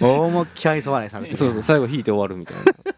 [0.00, 2.56] 思いっきり愛想笑いされてるそうそう最後引いて終わるみたい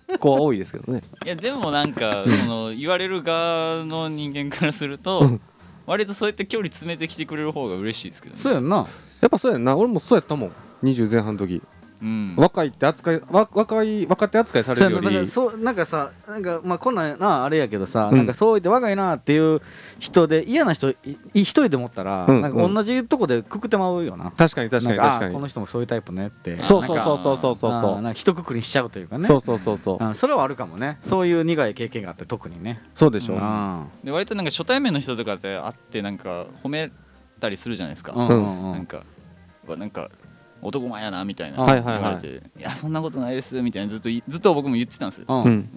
[0.09, 0.19] な。
[0.19, 1.03] 子は多いですけどね。
[1.25, 5.41] いやでもなんかその言われる側の人間からするうとん。
[5.87, 8.41] 割とそうやって距離詰めてきてくれる方が嬉しいですけどね。
[8.41, 8.87] そうやんな。
[9.21, 9.77] やっぱそうやんな。
[9.77, 10.53] 俺もそうやったもん。
[10.83, 11.63] 20前半の時
[12.07, 12.35] ううん。
[12.37, 18.17] 若いって扱いわ若い若手扱いされそうやるよりそうなんかさなんかまあこんなんなあれやけどさ、うん。
[18.17, 19.61] なんかそう言って若いなっていう
[19.99, 20.97] 人で嫌な人い
[21.35, 25.31] 一人でもったら、うんなんか同じとこでくくってまうよな、確かに確かに確かに。
[25.31, 26.65] あこの人もそういうタイプねって。
[26.65, 27.73] そうそうそうそうそうそう。
[27.73, 29.25] あそーなんか一括りにしちゃうというかね。
[29.25, 30.05] うそうそうそうそう。
[30.05, 30.99] うんそれはあるかもね。
[31.03, 32.83] そういう苦い経験があって特にね。
[32.95, 33.37] そうでしょう。
[33.39, 33.89] ん。
[34.05, 36.91] で割となんか初対面の人とかって会ってなんか褒め
[37.41, 38.73] たりするじゃないですか、うんうんうん。
[38.73, 39.03] なんか
[39.69, 40.11] なんか
[40.67, 42.01] 男前やなみたいなはいはいはい。
[42.01, 45.27] 言われて「いやそんなことないです」みたいなずっといずっと僕も言ってたんですよ、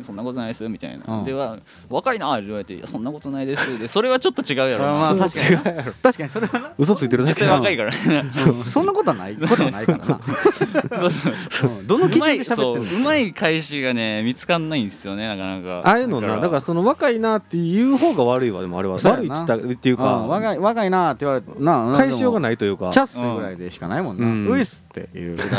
[0.02, 1.26] そんなことないですみたいな、うん。
[1.26, 1.58] では
[1.90, 5.78] 若いなって言われて「いやそんなことないです」でそれはちょっと違うやろまあな確かに。
[5.78, 6.72] な確かにそれはな。
[6.78, 7.92] 嘘ついてるだ実け際若いから。
[7.92, 8.64] うん。
[8.64, 9.36] そんなことはない。
[9.36, 10.06] ことはないからな。
[11.00, 11.70] そうそうそう。
[11.70, 11.88] うん。
[11.88, 13.02] どの基準で喋ってるの？
[13.02, 15.82] うまい返しがね見つかんないんですよねなかなか。
[15.88, 16.38] ああいうのな。
[16.38, 16.62] だから。
[16.62, 18.98] その若いなっていう方が悪いわでもあれは。
[19.04, 22.90] 悪いっつったっていううんか若い若いなって言われてな返しようがいないというか。
[22.90, 24.60] チャッスぐらいでしかないもんな、ううん。
[24.60, 25.49] いっすっていうぐらい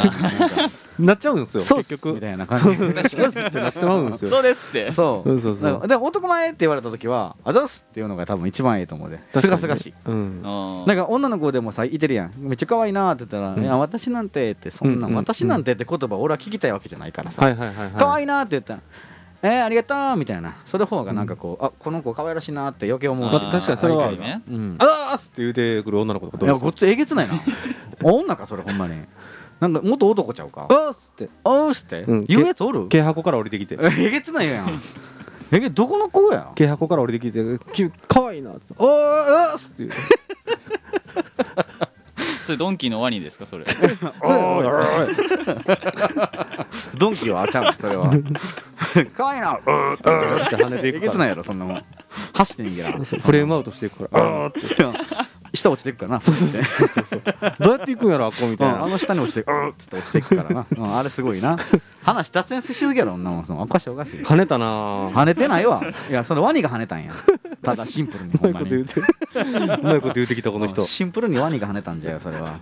[0.98, 1.62] なっちゃうんですよ。
[1.62, 1.90] そうっす。
[1.90, 2.14] 結局。
[2.14, 2.64] みたいな感じ。
[2.64, 2.92] そう。
[2.92, 4.30] ですってなってまうんですよ。
[4.30, 4.92] そうですって。
[4.92, 5.30] そう。
[5.30, 5.88] うんそうそう。
[5.88, 9.20] で男前って言われた時は「あざっす」っていうのが多分一番いいと思うで。
[9.40, 9.94] すがすがしい。
[10.06, 10.14] うん。
[10.14, 10.18] う
[10.84, 10.86] ん。
[10.86, 12.32] なんか女の子でもさいてるやん。
[12.36, 15.12] めっちゃ可愛いなって言ったら「うんいや私なんて」ってそんな、うん。
[15.14, 17.40] ん私なんてって言葉俺は聞きたいわけじゃないからさ、
[17.96, 18.80] 可愛いなって言ったら
[19.42, 20.54] 「えー、ありがとう」みたいな。
[20.66, 24.42] それ方がなんかこう、あこの子可愛らしいなって余計思うし、まあ確かにそれはね。
[24.50, 24.76] うん。
[24.78, 26.66] あざーすって言うてくる女の子とかどうですか？
[26.66, 27.40] いやごっつえげつないな
[28.02, 28.94] 女かそれほんまに。
[29.60, 30.66] なんか元男ちゃうか？
[30.70, 31.28] あーすって。
[31.44, 32.24] おうっすって、うん。
[32.26, 32.88] 言うやつおる？
[32.88, 33.76] 軽箱から降りてきて。
[33.80, 34.68] えげつないやん。
[35.52, 36.50] えげどこの子や？
[36.56, 38.88] 軽箱から降りてきて「君かわいいな」っつって「おー
[39.50, 39.90] あーす」って言う。
[42.46, 43.64] それドンキーのワニですかそれ？
[44.22, 44.64] おい
[46.98, 47.72] ドンキはあちゃう。
[47.74, 48.10] それは。
[49.16, 49.50] 可愛いな。
[49.50, 50.02] うんって
[50.56, 51.12] 跳ねていえくから。
[51.12, 51.84] げつないやろそんなもん。
[52.32, 54.24] 走って逃げらフレームアウトしていくから。
[54.24, 54.60] あーって
[55.56, 56.20] 下落ちていくからな。
[56.20, 57.22] そうそうそう。
[57.60, 58.84] どうやって行くんやろあっこみたいな。
[58.84, 61.56] あの下に落ちてうーっつって落ちていくからな、 うん、あれすごいな。
[62.02, 64.20] 話脱線しすぎやろ女もんそのおかしいおかしい。
[64.20, 65.10] 跳ねたなぁ。
[65.12, 65.82] 跳ねてないわ。
[66.08, 67.12] いやそのワニが跳ねたんや。
[67.62, 68.70] ただシンプルにうほんまに。
[68.70, 70.82] まいこと言うてうまいこと言うてきたこの人。
[70.82, 72.58] シンプルにワニが跳ねたんじゃよそれは。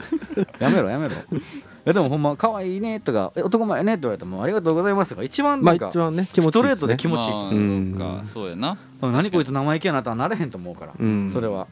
[0.58, 1.14] やめろやめろ。
[1.14, 1.40] い
[1.84, 6.76] やでもほんま可愛いねとかえ男前ねって言われてもありがとうございますが一番まあなんか、一番ね気持ちいいですね。
[6.76, 7.92] ストレートで気持ちいい。
[7.92, 8.76] そうかそうやな。
[9.02, 9.12] うん。
[9.12, 11.30] 何こいつ生意気やなとはなれへんと思うから、うん。
[11.32, 11.66] それは、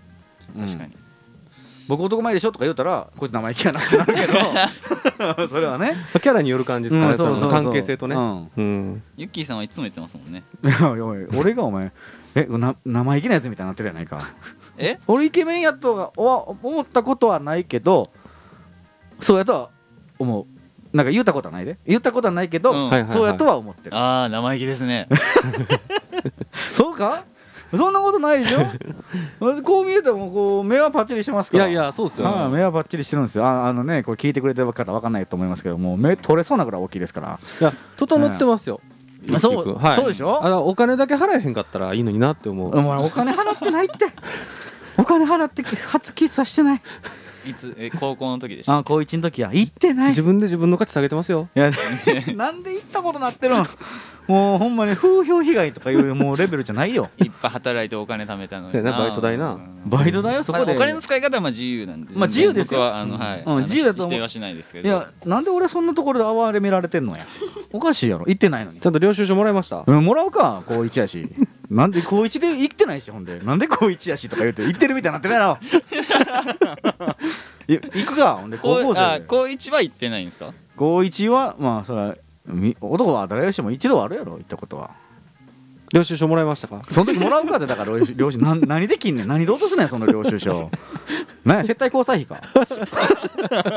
[0.56, 1.05] うん確かに
[1.88, 2.52] 僕男前でしょ？
[2.52, 5.48] とか言うたらこいつ生意気やなってなるけど。
[5.48, 5.96] それはね。
[6.12, 7.50] キャラによる感じですかねうんそうそうそう。
[7.50, 8.14] 関係性とね。
[8.16, 8.50] うん。
[8.56, 9.02] うん。
[9.16, 10.42] ユッキーさんはいつも言ってますもんね。
[10.64, 11.92] いやおい俺がお前
[12.34, 14.20] えな生意気なやつみたいになってるやないか。
[14.78, 14.98] え？
[15.06, 18.10] 俺イケメンやとはお思ったことはないけど
[19.20, 19.70] そうやとは
[20.18, 20.46] 思う。
[20.96, 21.76] なんか言ったことはないで。
[21.86, 22.88] 言ったことはないけど、うん。
[22.88, 23.96] はいはいはいそうやとは思ってる。
[23.96, 25.08] ああ生意気ですね。
[26.74, 27.24] そうか？
[27.74, 28.60] そんなことないでしょ？
[29.62, 31.68] こう見えてもこう目はパッチリしてますから。
[31.68, 33.44] いやいやそうっすよはい目はパッチリしてるんですよ。
[33.44, 37.38] ああのねこれ聞いてくれてる方わかんないと思いますけどもう目取れそうなぐらい大きいですから。
[37.60, 38.80] いや整ってますよ。
[38.84, 38.92] う
[39.34, 39.96] んそうはい。
[39.96, 40.44] そうでしょ？
[40.44, 42.68] あのお金だけ払えへんかったらいいのになって思う。
[42.68, 44.06] お金払ってないって。
[44.98, 46.82] お金払って初キスはしてない。
[47.46, 50.08] いつえ高校の時でしたあ高一の時は行ってない。
[50.08, 51.48] 自分で自分の価値下げてますよ。
[51.56, 51.70] いや
[52.36, 53.66] なんで行ったことなってるん？
[54.28, 57.08] もうほんまに風評被害とかいうもうレベルじゃないよ。
[57.22, 58.82] いっぱい働いてお金貯めたのに。
[58.82, 59.52] なバイト代な。
[59.54, 59.68] うん。
[59.86, 62.12] バイトだよそこで、まあお金の使い方はまあ自由なんで。
[62.14, 62.80] まあ自由ですよ。
[62.80, 63.40] 僕はあのはい。
[63.40, 64.10] うんあの自由だと思う。
[64.12, 64.88] 否定はしないですけど。
[64.88, 67.24] いやなんで俺そんなところで哀れめられてんのや。
[67.72, 68.24] おかしいやろ。
[68.26, 68.80] 行ってないのに。
[68.80, 69.84] ちゃんと領収書もらいました？
[69.86, 71.28] うんもらうか高一やし。
[71.70, 73.38] なんで高一で行ってないしほんで。
[73.40, 75.58] なんで高一やしとか言うて行ってるみたいになってないやろ。
[77.68, 78.34] い行くか。
[78.36, 80.52] ほんで高校こうあ生で高一は行ってないんですか？
[80.76, 82.14] 高一はまあそれはみ
[82.80, 85.05] 男は誰しも一度はあるやろ行ったことは。
[85.92, 86.82] 領収書もらいましたか？
[86.90, 89.28] その時もらうかってだから領収領収なん何できんねん？
[89.28, 89.88] 何で落とすねん？
[89.88, 90.70] その領収書。
[91.44, 92.42] 何や接待交際費か？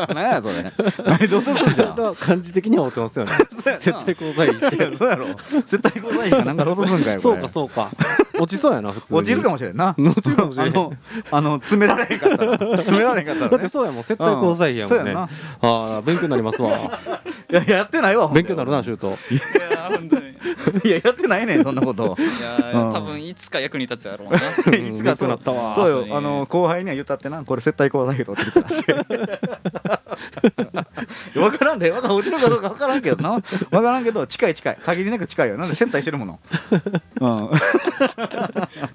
[0.13, 0.71] 何やそれ。
[1.05, 2.15] 何で落とすんじゃん？
[2.15, 3.31] 感じ的には追ってますよね。
[3.49, 3.79] そうやな。
[3.79, 4.77] 絶対交際費。
[4.77, 5.27] いやそうやろ。
[5.65, 7.89] 接待交際費かなんかで落とすんかよそうかそうか。
[8.39, 9.19] 落ちそうやな普通に。
[9.19, 9.95] 落ちるかもしれんな。
[9.97, 10.67] 落ちるかもしれん。
[10.69, 10.93] あの
[11.31, 12.57] あの詰められへんかったら。
[12.57, 14.99] 詰められへんかったら、ね、だってそうやもん接待交際費やもんね。
[14.99, 15.21] うんそうやんな。
[15.93, 16.71] ああ勉強になりますわ。
[17.51, 19.15] いややってないわ勉強になるなシュート。
[19.29, 20.29] いや本当に。
[20.83, 24.37] いややってないねんそんなこといやうん多分いつか役に立つやろうな。
[24.37, 25.75] んいつかそうなったわ。
[25.75, 26.15] そうよ。
[26.15, 29.19] あの後輩には言ったってなこれ接待交際費取ってきたって
[31.33, 33.39] 分からんで分からん落ちるかどうか分からんけどな。
[33.39, 34.77] 分からんけど近い近い。
[34.83, 35.57] 限りなく近いよ。
[35.57, 36.39] なんで接待してるもの。
[37.21, 37.49] うん。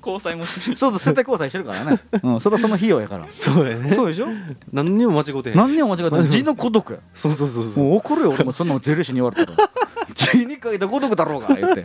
[0.05, 2.01] 交際もしそうそう接待交際してるからね。
[2.23, 2.41] うん。
[2.41, 3.27] それはその費用やから。
[3.31, 3.93] そうやね。
[3.93, 4.29] そうでしょ？
[4.73, 5.57] 何にも間違ってへん。
[5.57, 6.99] 何にも間違ってない字の孤独や。
[7.15, 7.85] そうそうそうそう。
[7.85, 9.71] もう怒るよ俺もそんなのゼルシに言われたら。
[10.15, 11.83] 字に書いた孤独だろうが言って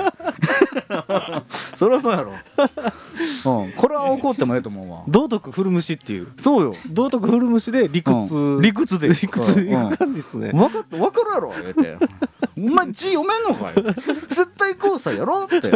[1.75, 5.03] そりゃそうやろ、うん、これは怒ってもええと思うわ。
[5.07, 6.27] 道徳古虫っていう。
[6.37, 6.75] そうよ。
[6.91, 8.61] 道徳古虫で理屈、うん。
[8.61, 9.09] 理屈で。
[9.09, 9.89] 理屈いうん。
[9.89, 11.97] く感じっすね、分かった分かるやろ言うて
[12.57, 13.83] 「お前字読めんのかよ
[14.27, 15.59] 絶対交際やろ」って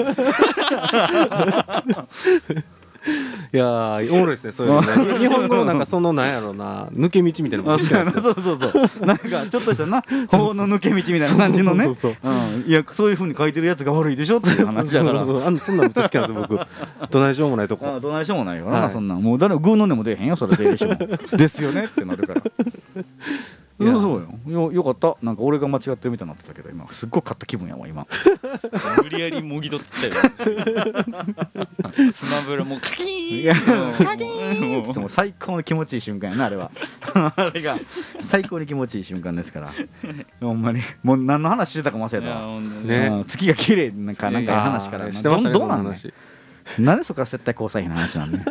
[3.54, 5.20] いやーおもろいですねそういうのね。
[5.20, 10.02] 日本語のなんかそのなんやろうな抜け道みたいなのもそうそうそうなんかちょっとしたな
[10.32, 11.88] 法の抜け道みたいな感じのね。
[12.66, 15.26] いやそういうふうに書いてるやつが悪いでしょっていう話だから。
[15.26, 17.12] そんそんなんめっちゃ好きなんですよ僕。
[17.12, 17.88] どないしようもないとこ。
[17.88, 18.92] あどないしようもないよな、はい。
[18.92, 19.22] そんなん。
[19.22, 22.42] もう誰もグーの音も出えへんよそれ税理士もですよねってなるから
[23.92, 24.70] そうよ。
[24.70, 25.18] よよかった。
[25.22, 26.92] なんか俺が間違ってるみたいになってたけど今。
[26.92, 28.08] すっごい勝った気分やわ今。
[29.04, 30.14] 無理やりもぎ取ってたよ。
[32.12, 34.06] スマブラもうカキーン。
[34.06, 36.72] カキーンでも最高の気持ちいい瞬間やなあれは。
[37.14, 37.78] あれが
[38.20, 39.70] 最高に気持ちいい瞬間ですから。
[40.42, 40.82] ほんまに。
[41.04, 45.06] もう何の話してたかも忘れたねうん月が綺麗なんかなんか話から。
[45.06, 46.14] あーしてましたねどどうなんの話
[46.80, 48.44] なんでそこから絶対交際費の話なんね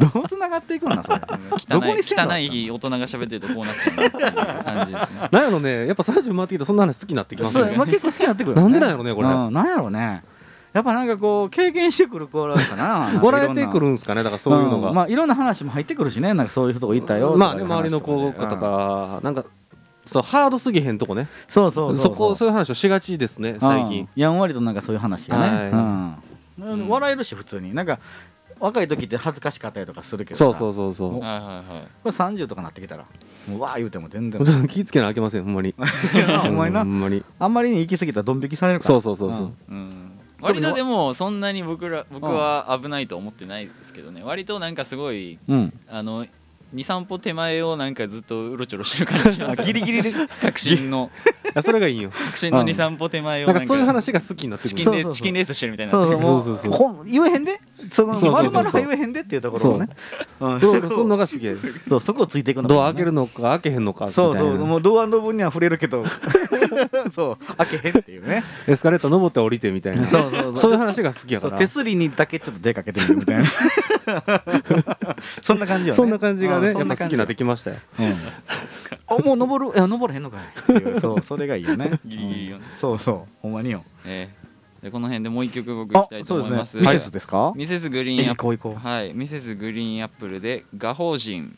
[0.00, 1.18] どうつながっていくのなそれ。
[1.18, 5.28] ど汚いこに汚い大人が喋ってるとこうなっちゃうなっていう感じですね。
[5.30, 5.86] なんやろね。
[5.86, 8.62] やっぱ30回ってきたらそんな話好きになってきますそう、ねまあ、結構好きになってくるよね。
[8.62, 9.28] なんでなんやろねこれ。
[9.28, 10.22] うん、なんやろね。
[10.72, 13.10] やっぱなんかこう経験してくる子らかな。
[13.12, 13.22] なんかいろんな。
[13.22, 14.22] 笑えてくるんすかね。
[14.22, 16.32] だからそういうのが、んまあいろんな話も入ってくるしね。
[16.32, 18.32] なんかそういうとこ行ったよまあね周りの子とうん。
[18.32, 19.44] かなんか
[20.04, 21.28] そうハードすぎへんとこね。
[21.48, 24.00] そうそうそうそこそういう話をしがちですね最近。
[24.00, 24.08] うん。
[24.16, 25.70] やんわりとなんかそういう話がね、はい。
[25.70, 26.14] うんん
[26.58, 27.74] 笑えるし普通に。
[27.74, 27.98] なんか
[28.60, 31.16] 若い時って恥ずかしかったりとかするけどそうさそうそうそう。
[31.16, 31.64] おはいはいはい。
[32.02, 33.04] これ30とかなってきたら
[33.48, 34.40] もうわー言うても全然。
[34.68, 35.74] 気ぃつけなあけませんほんまに。
[36.42, 36.76] ほんまに
[37.38, 39.32] あんまりに行き過ぎたらドン引きされるからそうそうそう。
[39.32, 40.12] そう、うん。
[40.40, 44.22] 割とでもそんなに僕ら僕は危ないと思ってないですけどね。
[44.24, 45.80] 割となんかすごいうん、うん。
[45.88, 46.26] あの
[46.74, 51.10] 23歩手前をなんかずっとうろちょろしてる感じしますあギリギリで確信の。
[51.62, 52.10] それがいいんよ。
[52.10, 53.66] 確信の23歩手前をなんか。
[53.66, 54.76] そういう話が好きになってくる。
[54.76, 55.12] チキンレそうそうそう。
[55.12, 56.16] チキンレースしてるみたいにそうそ
[56.52, 56.58] う。
[56.58, 57.60] そうそう言えへんで？
[57.90, 58.30] そのそうそうそう。
[58.30, 59.88] そうまるまるは言えへんでっていうところをね。
[60.40, 60.56] う。
[60.56, 60.60] ん。
[60.60, 61.54] ドアするのが好きや
[61.88, 64.36] そうそこをついていくのドア開けるのか開けへんのかそう。
[64.36, 64.56] そう。
[64.56, 64.82] もう。
[64.82, 66.04] ドアノブには触れるけど
[67.14, 68.42] そう開けへんっていうね。
[68.66, 70.06] エスカレーター登って降りてみたいな。
[70.06, 70.56] そうそうそう。
[70.56, 71.50] そういう話が好きやから。
[71.50, 73.44] そう手すりにだけちょっと手かけてみるみたいな。
[75.42, 75.96] そんな感じよね。
[75.96, 77.76] そんな感じがねうんやっぱ好きになってきましたよ。
[77.98, 78.14] うん。
[79.06, 80.42] あもう登るいや登れへんのかい。
[81.00, 81.90] そうそれがいいよね。
[82.06, 82.64] ギリギリよね。
[82.72, 82.78] うん。
[82.78, 83.84] そうそうほんまによ。
[84.04, 84.42] えー
[84.82, 86.76] でこの辺でもう一曲僕いきたいと思います。
[86.76, 87.52] ミセスですか？
[87.54, 88.88] ミセスグリーンアップ行こう行こう。
[88.88, 89.14] はい。
[89.14, 91.54] ミセスグリーンアップルで「画法人」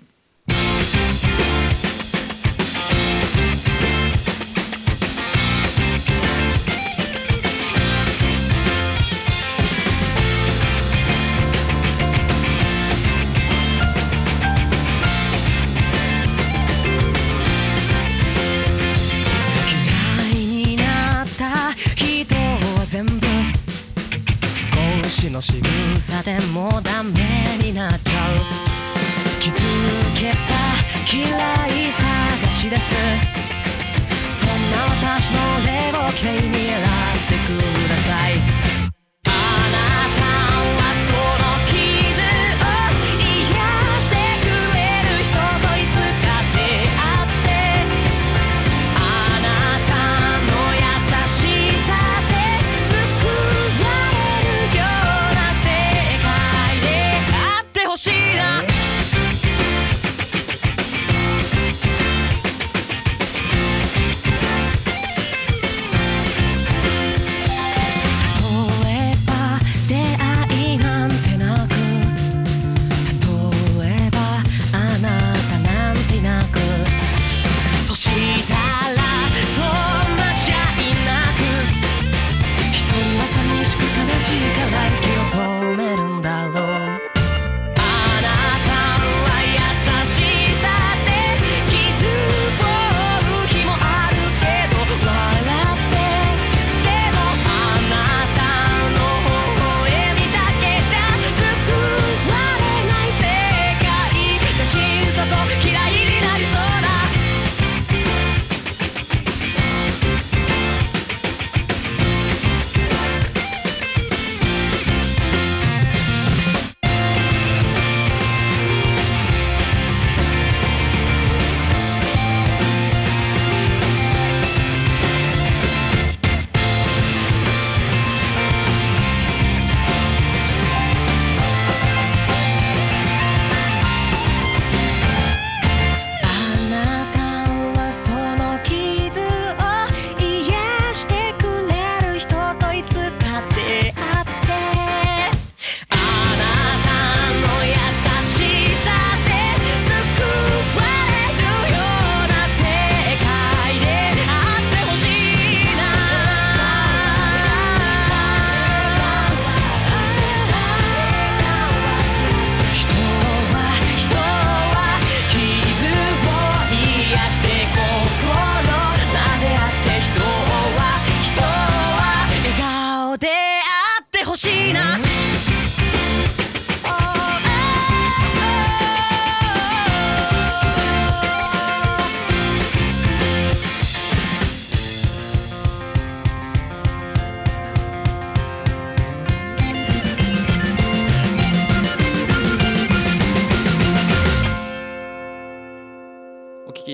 [26.04, 28.36] 仕草でもダメになっちゃう。
[29.40, 29.54] 気づ
[30.14, 30.38] けば
[31.10, 31.24] 嫌
[31.68, 32.92] い探しです。
[34.30, 37.23] そんな私の霊を綺麗に洗っ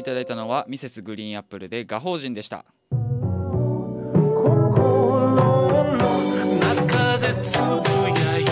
[0.00, 2.64] いただいたのはミセスグリーンアップルで画法人でした。
[6.58, 8.44] 中でつぶやい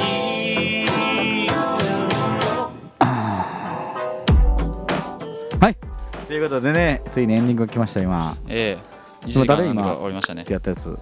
[5.58, 5.76] はい。
[6.26, 8.36] ということでねついにエンディングが来ました今。
[8.46, 8.78] え
[9.24, 9.26] え。
[9.26, 10.42] 1今誰時間半とか今終わりましたね。
[10.42, 10.98] ってやったやつ。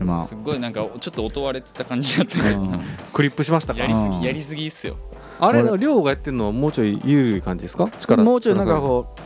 [0.00, 0.26] 今。
[0.26, 2.80] すっごいなんかちょっと音割れてた感じだったけどうん。
[3.12, 3.80] クリップしましたか？
[3.80, 4.20] やりすうん。
[4.22, 4.96] ぎやりすぎっすよ。
[5.40, 7.90] あれの量がやってるのはもうちょい緩い感じですか？
[8.00, 8.24] 力。
[8.24, 9.20] もうちょいなんかこう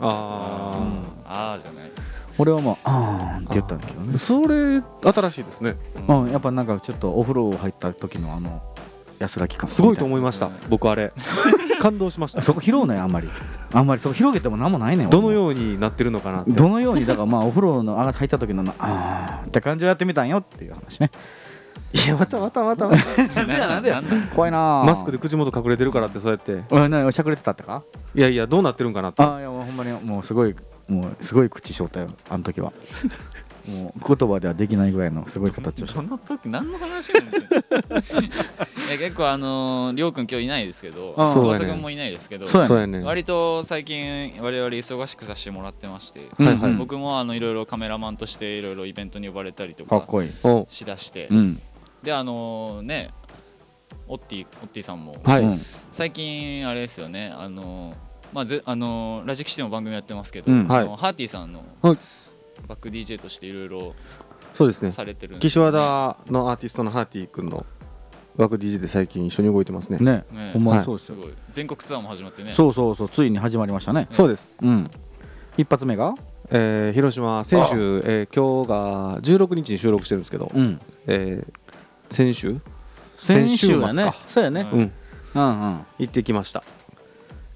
[0.00, 0.80] あ
[1.24, 1.90] ああじゃない。
[2.38, 4.12] 俺はもうあーんって言ったんだけどね。
[4.14, 4.82] あそれ
[5.12, 5.76] 新しいですね。
[6.08, 6.30] うん。
[6.30, 8.62] やっぱなんかちょっとお風呂入った時のあの
[9.18, 10.50] 安らぎ感すごいと思いいました。
[10.68, 11.12] 僕あれ。
[11.80, 12.42] 感動しました。
[12.42, 13.28] そこ拾うねあんまり。
[13.72, 16.50] あんまりそこ広げても何もないねんどのうようになってるのかなって。
[16.52, 21.10] どのようにだからまあお風呂のあ入った時のなあーって感じをやってみたんよっていう話ね
[21.92, 23.26] いやまたまたまたまた。
[23.26, 24.82] なんでやなんでやなんだ怖いな。
[24.82, 26.62] あマスクで口元隠れてるからってそうやって。
[26.70, 27.82] おしゃくれてたってか？
[28.14, 29.22] いやいやどうなってるんかなって。
[29.22, 30.54] ああいやもうほんまにもうすごい
[30.86, 32.72] もうすごい口しょったよあの時は。
[33.68, 37.36] もう言葉ではできないぐらいのすごい形をしその時何の話やねん い
[38.92, 46.72] や結構あのーりょうくん今日いないですけどあそうやね翼くんもいないですけどそうやね割と最近我々忙しくさせてもらってまして、うんはいはい。
[46.76, 50.30] 僕もあのいろいろカメラマンとしていろいろイベントに呼ばれたりとかかっこいい。
[50.44, 50.66] お。
[50.70, 51.60] しだして、うん
[52.02, 53.10] であのね
[54.06, 55.16] オッティオッティさんも。
[55.24, 55.60] はい、うん。
[55.92, 57.94] 最近あれですよねあの
[58.32, 60.66] まあぜあのラジキシでも番組やってますけど、うん。
[60.70, 61.98] あのハーティさんのはい。
[62.66, 63.94] バック DJ としていろいろ
[64.54, 64.90] そうですね。
[64.90, 67.64] されてるんです岸和田のアーティストのハーティー君の
[68.36, 69.98] 枠 DJ で最近一緒に動いてますね。
[69.98, 70.24] ね。
[70.32, 70.50] ね。
[70.52, 71.16] ほんまそうですよ。
[71.16, 71.32] すごい。
[71.52, 72.54] 全国ツアーも始まってね。
[72.54, 73.08] そうそうそう。
[73.08, 74.08] ついに始まりましたね。
[74.10, 74.84] そうです、うん。
[75.56, 76.14] 一発目が？
[76.50, 80.80] えー広島先週、えー今日が16日に収録してるんですけど、うん。
[81.06, 81.57] えー
[82.10, 82.58] 先週？
[83.18, 84.14] 先週末か。
[84.26, 84.64] そうやね。
[84.64, 84.92] はいうん。
[85.34, 85.86] うんうん。
[85.98, 86.62] 行ってきました。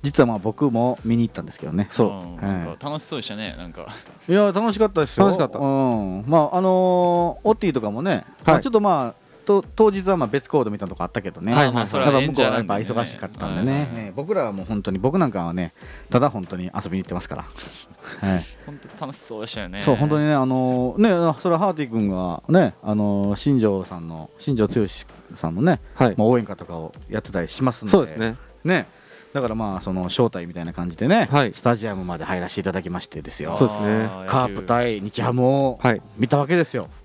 [0.03, 1.87] 実はまあ僕も見に行ったんですけどね。
[1.91, 2.09] そう。
[2.09, 3.87] うんなんか楽しそうでしたねなんか。
[4.29, 5.27] いや楽しかったですよ。
[5.27, 5.59] 楽しかった。
[5.59, 6.25] うん。
[6.27, 11.75] まああのーオッティとかもね、まあちょっとまあと当日はまあ別コードみたいなとこあったけどね、はいはい。
[11.75, 15.73] まあそれやっぱ向こうはやっぱ忙しかったんでね、はいはいえー僕らはもう本当に僕なんかはね
[16.11, 17.43] ただ本当に遊びに行ってますから、
[18.29, 18.45] はい。
[18.67, 19.81] 本当楽しそうでしたよね。
[19.81, 26.15] そう本当にねあのーねそれはハーティ君がねあのー新庄さんの新庄剛志さんのね、はい。
[26.17, 27.91] まあ、応援歌とかをやってたりしますんで。
[27.93, 28.37] そうですね。
[28.65, 28.87] ね。
[29.33, 31.53] だからまあその招待みたいな感じでね、はい。
[31.55, 33.55] スタジアムまで入らせていただきましてですよ。
[33.57, 34.05] そうですね。
[34.05, 36.03] あカープ対日ハムをはい。
[36.19, 36.83] 見たわけですよ。
[36.83, 37.02] よかっ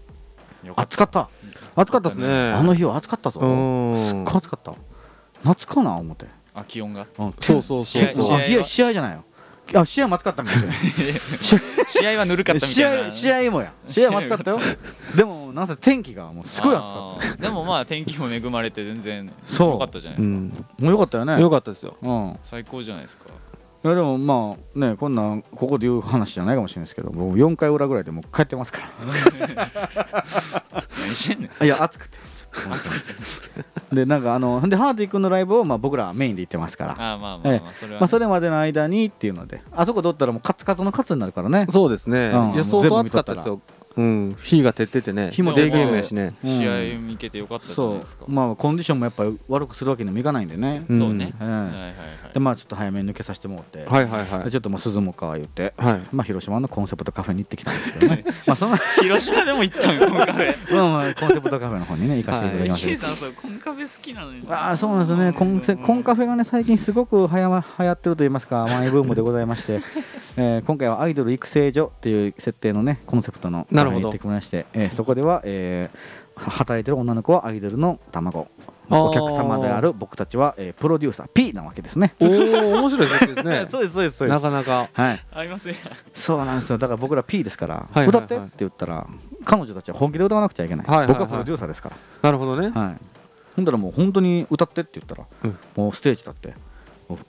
[0.75, 1.29] 暑かった。
[1.75, 2.27] 暑かったですね。
[2.51, 3.39] あの日は暑かったぞ。
[3.39, 4.73] すっごい暑かった。
[5.43, 7.05] 夏かな思って、たあ気温が？
[7.19, 8.37] うんそうそうそうそう。
[8.37, 9.23] あ試合試合じゃないよ。
[9.75, 10.73] あ試合も暑かったみたいな。
[11.87, 13.07] 試合はぬるかったみ試たいな。
[13.07, 13.73] 合試合もや。
[13.89, 14.59] 試合も暑かったよ。
[15.15, 17.41] でもなんせ天気がもうすごい暑かっあー。
[17.41, 19.71] でもまあ天気も恵まれて全然そう。
[19.73, 20.51] 良かったじゃないですか、うん。
[20.51, 21.41] たもうよかったよね。
[21.41, 21.97] よかったですよ。
[22.01, 22.29] うん。
[22.31, 23.25] い最高じゃないですか
[23.87, 28.89] やでもまあねこんなんここで言う話じゃないかもしれないですけどもう4回裏ぐらいでもう帰ってますから。
[31.01, 32.17] 何してんねんいや暑くて。
[33.91, 36.91] でなんかあのでハーティ君のライブをまあ僕らはメインで行ってますから。
[36.93, 39.61] あーまあまあまあそれはね、まあ、それまでの間にっていうので。
[39.71, 41.67] あそこ取ったらもうカツカツのカツになるからね。
[41.69, 42.53] そうですね、うん。
[42.53, 43.61] いや相当暑かったですよ
[43.97, 46.35] うん火が照っててね火もデーゲームやしね。
[46.43, 46.57] うん。
[46.57, 48.25] 試合見けてよかったじゃないそですか。
[48.27, 48.31] う。
[48.31, 51.49] まあコンディションもやっぱり悪くするわけにもいかないんでね、うんそうね、うん。
[51.49, 51.89] はいはいは
[52.29, 52.33] い。
[52.33, 54.43] でまあちょっと早めに抜けさせてもらって、はいはいはい。
[54.45, 56.01] でちょっともう涼もうか言って、はい。
[56.11, 58.23] まあ、広島のコンセプトカフェに行ってきたんですけどね。
[58.45, 58.77] まあそんな。
[58.77, 60.55] 広島でも行ったんコンカフェ。
[60.75, 64.43] まあまあコンセプトカフェの方にね行かせていただきましたさんそうコンカフェ好きなのに。
[64.47, 65.33] ああそうなんですよね。
[65.33, 69.79] コンセコンカフェがね最近すごくはやま流行ってると言いますかマイブームでございまして、
[70.39, 75.97] えー今回はアイドル育成所っていう設定のねコンセプトのカフェに行ってきまして、えーそこでは、えー
[76.43, 78.47] は働いてる女の子はアイドルの卵。
[78.89, 82.13] お客様である僕たちは、えープロデューサー P なわけですね。
[82.21, 82.29] おお
[82.79, 83.65] 面白い設定ですね。
[83.71, 84.87] そうですそうですそうでなすかなか。
[84.93, 85.25] はい。
[85.33, 85.75] 合いますね。
[86.15, 86.77] そうなんですよ。
[86.77, 88.07] だから僕ら P ですから、はいはい。
[88.07, 89.07] 歌ってって言ったら
[89.43, 91.13] 彼女たちは本気で歌わなくちゃいけない、はいはいはい。
[91.15, 91.95] 僕はプロデューサーですから。
[92.21, 92.69] なるほどね。
[92.69, 92.97] はい、
[93.55, 95.57] ほんだらもう本当に歌ってって言ったら、うん。
[95.75, 96.53] もうステージ立って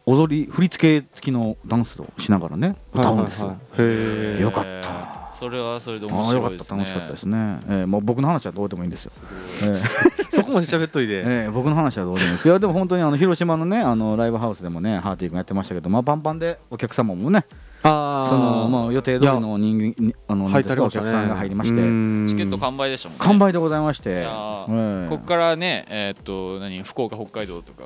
[0.07, 3.97] 踊り振り付け付きのダンスをしながらね歌うんですよ、はいはいはい。
[3.97, 4.71] へえよかった。
[4.71, 6.57] えーそれはそれで面ああよかった。
[6.57, 9.25] 白いですね楽しかったですね、えーもう僕の話はどうでもいいんですよ、す
[9.63, 9.81] え
[10.35, 17.45] そこまで喋っといて、ー えー僕の話はどうでもいいですいやでも本当にあの広島のねあのライブハウスでもねハーティー君やってましたけどまあパンパンでお客様もね
[17.85, 18.29] あー。
[18.29, 20.89] そのもう予定通りの人間にあの入ったね。
[20.91, 21.77] 客さんが入りまして。
[21.77, 23.25] チケット完売でしたもんね。
[23.25, 24.27] 完売でございまして。
[24.27, 27.85] こっからねえーっと何福岡北海道とか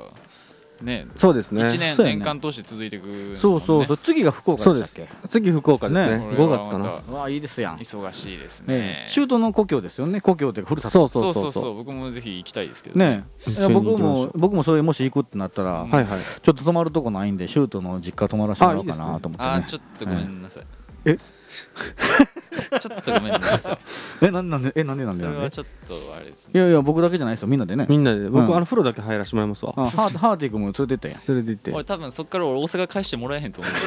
[0.83, 1.63] ねそうですね。
[1.63, 3.97] 1年そうやね年間通して続いていくんですそうそうそう。
[3.97, 5.27] 次が福岡でしたっけ？
[5.29, 6.17] 次福岡ですね。
[6.19, 6.25] ね。
[6.35, 6.99] 5月かな。
[7.09, 7.77] うわいいですやん。
[7.77, 9.09] 忙しいですえねえ。
[9.09, 10.21] シュートの故郷ですよね。
[10.21, 11.33] 故郷っていうかふるさとそそうそうう。
[11.33, 11.75] そううそうそそう。
[11.75, 13.25] 僕もぜひ行きたいですけどね。
[13.47, 13.51] え。
[13.51, 14.25] いや一緒に僕行きましょう。
[14.27, 15.89] も僕もそれもし行くってなったらうん。
[15.89, 16.19] はいはい。
[16.41, 19.35] ちょっと泊まるとこないんでシュートの実家泊まらせてもらおうかなと思ってね。
[19.37, 20.63] あーちょっとごめんなさい。
[21.05, 21.17] え？
[22.79, 23.77] ちょっとごめんなさい。
[24.25, 25.37] えなんなんでえなんでなんそでなんで？
[25.39, 27.47] れはちょっとあれですいやいや僕だけじゃないですよ。
[27.47, 27.85] みんなでね。
[27.89, 28.29] みんなで。
[28.29, 28.55] 僕、うん。
[28.55, 29.73] あの風呂だけ入らせてもらいますわ。
[29.75, 31.21] あハーハーティー君も連れてったやん。
[31.25, 31.71] それで行って。
[31.71, 33.73] 俺多分そっから俺大阪返してもらえへんと思う。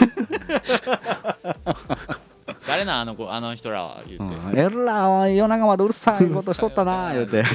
[2.66, 4.02] 誰なんあの子あの人らは？
[4.06, 7.42] 言うって、ん、えらは夜中までうるさいことしとったな 言うて。
[7.42, 7.54] 本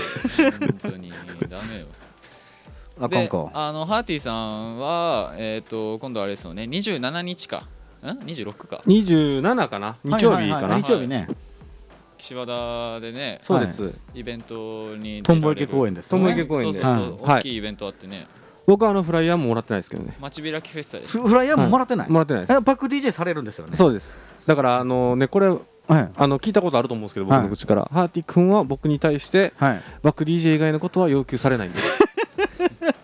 [0.82, 1.12] 当に。
[1.50, 1.86] ダメよ。
[3.00, 6.64] であかんかあのハーティさんはえっ、と今度あれですよね。
[6.64, 7.58] 27日か。
[7.58, 7.62] ん
[8.04, 8.82] 26か。
[8.86, 9.98] 27かな？
[10.04, 10.84] 日曜日かな、はいはいはい。
[10.84, 11.28] 日曜日ね。
[12.18, 18.28] 岸和田でねそうです、イベントにトンボ池公園でですトンボ池公園で大きいイベントあってね。
[18.68, 20.16] 僕はあのフライヤーももらってないですけどね。
[20.20, 22.54] 街開きフェスタでしフフライヤーももらってない、もらってないです。
[22.54, 23.76] えバック DJ されるんですよね？
[23.76, 24.20] そうです。
[24.46, 25.58] だからあのねこれは
[26.00, 26.10] い。
[26.16, 27.44] あの聞いたことあると思うんですけど僕はい。
[27.44, 29.82] の口から、ハーティ君は僕に対してはい。
[30.04, 32.04] バック DJ 以外のことは要求されないんです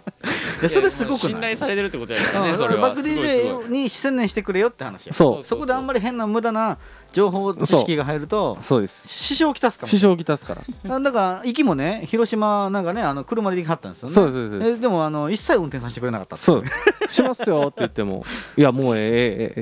[0.61, 2.81] でそれすごく信頼されてるってことやからねうんそれは。
[2.81, 5.13] バック DJ に専念してくれよって話や。
[5.13, 6.77] そうそこであんまり変な無駄な
[7.13, 8.81] 情報知識が入るとそう。
[8.81, 9.07] です。
[9.07, 10.95] 支障をきたすかも支障をきたすから。
[10.95, 14.13] あ だから行きもね広島なんかねあの車で行きはったんですよね。
[14.15, 14.77] そうですそうですそうです。
[14.79, 16.63] えでもあの一切運転させてくれなかったってそう。
[17.07, 18.25] しますよって言っても
[18.57, 19.07] いやもうえええ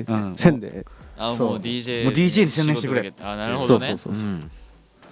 [0.00, 0.34] ええうん。
[0.36, 0.86] せんで。
[1.18, 1.28] そう。
[1.28, 3.12] あもう DJ もう DJ に専念してくれ。
[3.22, 3.88] あなるほどね。
[3.88, 4.50] そうそうそうそう、うん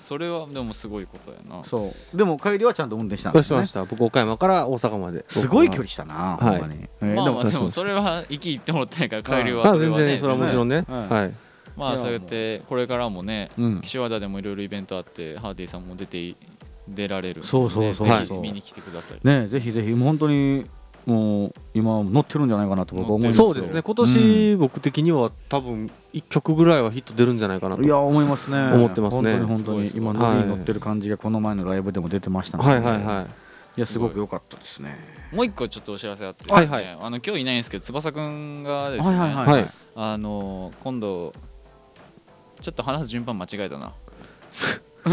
[0.04, 1.64] それはでもすごいことやな。
[1.64, 2.16] そう。
[2.16, 3.84] でも帰りはちゃんと運転したんよですねしました。
[3.86, 5.24] 僕岡山から大阪まで。
[5.28, 6.88] すごい距離したなはいほんまに。
[7.00, 11.08] えーまあでもそれは行き行ってもらったんやから帰りはそれはね全然それはもちろんね、うん。
[11.08, 11.34] はい。
[11.76, 13.80] まあそうやってこれからもねうん。
[13.80, 16.36] 岸和田でもいろいろイベントあってハーディさんも出てい
[16.86, 19.18] 出られるそうそうそう見に来てください。
[19.24, 19.90] ねぜひぜひ。
[19.92, 20.66] もう本当に
[21.06, 23.82] もう今乗ってるんじゃないかなと僕は思いますそうですね。
[23.82, 27.82] 今年僕的には多分1曲ぐらいはヒット出るんじゃないかなと。
[27.82, 28.72] いや思いますね。
[28.72, 29.36] 思ってますね。
[29.36, 32.70] 本当に本当に今乗りに乗ってる感じがこの前のライブでも出てましたので。
[32.70, 32.80] はい。
[32.80, 33.26] はいはい
[33.76, 33.80] い。
[33.80, 34.96] やすごく良かったですね。
[35.32, 36.44] もう一個ちょっとお知らせあって。
[36.44, 36.98] ですね、はいはい。
[37.00, 39.62] あの今日いないんですけど翼くんがですね、はいはいはい。
[39.62, 39.70] はい。
[39.96, 41.34] あの今度
[42.60, 43.92] ちょっと話す順番間違えたな。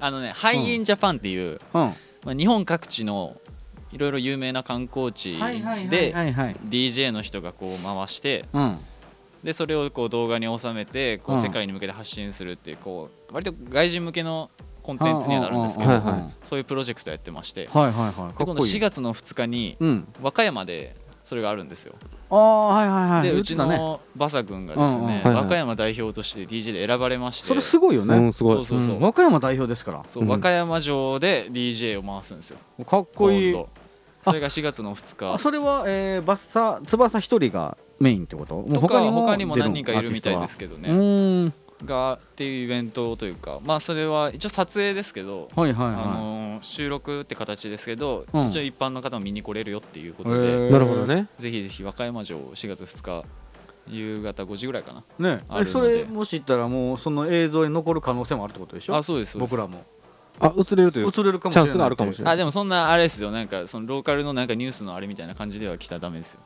[0.00, 1.94] あのねハイインジャパンっていう、うん。
[2.24, 3.36] まあ、日本各地の
[3.92, 6.14] いろいろ有名な観光地で
[6.68, 8.78] DJ の人がこう回してうん。
[9.42, 11.42] でそれをこう動画に収めてこううん。
[11.42, 14.50] 世界に向けて発信するっていうこう割と外人向けの
[14.82, 16.02] コンテンツにはなるんですけど
[16.42, 17.66] そういうプロジェクトやってまして。
[17.66, 18.12] ではいはいはい。
[18.14, 18.74] かっ今度こいい。
[18.74, 20.08] 4月の2日にうん。
[20.22, 21.94] 和歌山でそれがあるんですよ。
[22.28, 27.48] ああはいはいはいでうちのバサ君がですね和歌山代表として DJ で選ばれまして。
[27.48, 28.16] それすごいよね。
[28.16, 28.56] うんすごい。
[28.56, 28.94] そうそうそう。
[28.96, 29.00] うん。
[29.00, 30.04] 和歌山代表ですから。
[30.08, 30.28] そううん。
[30.28, 32.58] 和歌山城で DJ を回すんですよ。
[32.84, 33.56] かっこいい
[34.22, 35.34] それが4月の2日。
[35.34, 38.54] あそれは、えー、バッサ翼一人がメインってこと？
[38.56, 41.52] もうとか他にも他にも何人かいるみたいですけどね。
[41.84, 48.44] がっていうイベントというかまあそれは一応撮影ですけどはいはいはい、あのー収録って形ですけど、うん。
[48.48, 50.70] 一応一般の方も見に来れるよっていうことへで、ー。
[50.70, 51.26] なるほどね。
[51.38, 53.24] ぜひぜひ和歌山城4月2日
[53.88, 55.02] 夕方5時ぐらいかな
[55.38, 55.42] ね。
[55.48, 55.70] あるので。
[55.70, 58.96] えそれもし言ったらもうその映像に残る可能性もあるってことでしょ？
[58.96, 59.50] あそうですそうです。
[59.50, 59.82] 僕らも
[60.40, 61.68] あ映れるという映れるかもしれない。
[61.68, 62.34] チャンスがあるかもしれない。
[62.34, 63.30] あでもそんなあれですよ。
[63.30, 66.40] なんかそのローカルのなんかニュースのあれみたいな感じでは来たらダメですよ。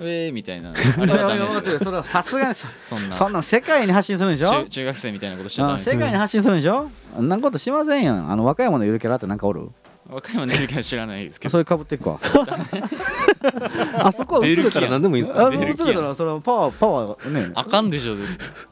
[0.00, 0.74] えーみたいな。
[0.74, 3.14] それはさすがにそそんな。
[3.14, 4.50] そんなん世界に発信するんでしょ？
[4.50, 5.92] 中中学生みたいなことしちゃダあメですよ。
[5.94, 6.90] 世界に発信するんでしょ？
[7.16, 9.68] あんなことしませんやんあの和歌山のゆるキャラってなんかおる？
[10.10, 11.52] 和歌山のいるか知らないですけど。
[11.52, 12.18] それかぶっていくわ。
[13.98, 15.46] あそこは映れたら何でもいいんですか？
[15.46, 17.50] あそう出る気や映れたらそれはパワーパワーね。
[17.54, 18.14] あかんでしょ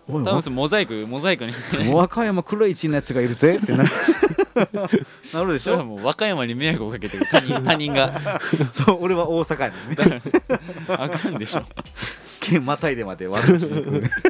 [0.09, 1.53] 多分それモザイクモザイクに。
[1.93, 3.85] 和歌山黒い血のやつがいるぜってな
[5.33, 8.13] なるでしそれはょもう和歌山に迷惑をかけてる他人他人が。
[8.73, 10.23] そう俺は大阪やねんね。
[10.89, 11.63] あかんでしょ
[12.41, 14.25] 県またいでまで悪口言う楽しみです。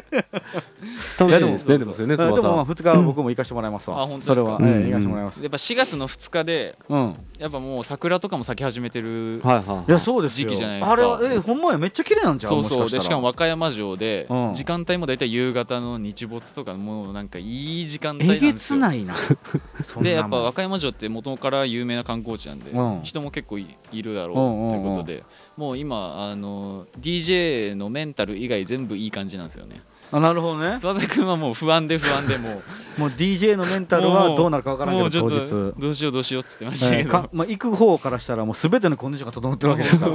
[1.19, 4.01] ねいやでもでもそれねあでもまあ翼2日は僕も行かしてもらいますわ。
[4.01, 4.57] あ本当ですか？
[4.57, 5.41] それは、行かしてもらいます。
[5.41, 7.15] やっぱ4月の2日でうん。
[7.39, 9.91] やっぱもう桜とかも咲き始めてるはいはい。
[9.91, 10.49] いやそうですよ。
[10.49, 10.91] 時期じゃないですか。
[10.93, 14.53] あれはえほんまやめっちゃ綺麗なんちゃうそうそうでしかもも和歌山城でうん。
[14.53, 18.53] 時間帯も大体夕方の日没とかもうなんかいい時間帯ですよ。
[18.53, 19.15] つないな。
[20.01, 22.99] でやっぱ和歌山城って元から有名な観光地なんで、うん。
[23.03, 24.69] 人も結構いいるだろううんうんうん。
[24.71, 25.23] ということで、
[25.61, 29.79] もう今あの DJ のメンタル以外全部いい感じなんですよね。
[30.11, 30.79] あなるほどね。
[30.79, 32.63] 翼くんはもう不安で不安でも
[32.97, 35.81] もう DJ のメンタルはどうなるかわからんもうちょっけど当と日。
[35.81, 40.07] どうしようどうしようっつってましたけど、えーかまあ、行く方からしたらもう全てのコンディションが整ってるわけですか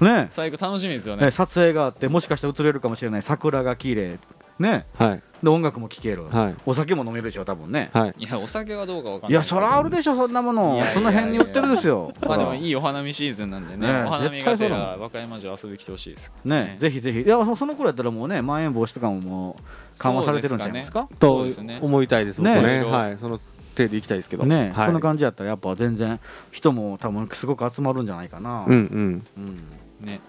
[0.00, 0.22] ら。
[0.22, 0.28] ね。
[0.30, 3.22] 最後楽しみですよえね撮影があってもしかしたら映れるかもしれない。
[3.22, 4.20] 桜が綺麗
[4.58, 4.86] ね。
[4.98, 5.22] はい。
[5.42, 6.56] で音楽も聴ける、はい。
[6.64, 7.90] お酒も飲めるでしょ多分ね。
[7.92, 8.14] はい。
[8.16, 9.30] いやお酒はどうかわかんない。
[9.32, 10.80] いやそらあるでしょそんなもの。
[10.94, 13.86] その辺に売ってるですよまあでもいいお花見シーズンなんでね。
[13.86, 16.32] ねお花見がてら和歌山城遊び来てほしいです。
[16.44, 17.20] ねぜひぜひ。
[17.20, 21.06] いやそその頃やったらもうねまん延防止とかももう緩和されてるんちゃいますか？
[21.12, 21.78] そとうですね。
[21.82, 22.62] 思いたいです僕ね。
[22.62, 23.18] ねはい。
[23.18, 23.38] その
[23.74, 24.44] 手でいきたいですけど。
[24.44, 24.86] ね、はい。
[24.86, 26.18] そんな感じやったらやっぱ全然
[26.50, 28.64] 人も多分すごく集まるんじゃないかな。
[28.66, 29.26] うんうん。
[29.36, 29.62] うん。
[30.00, 30.20] ね。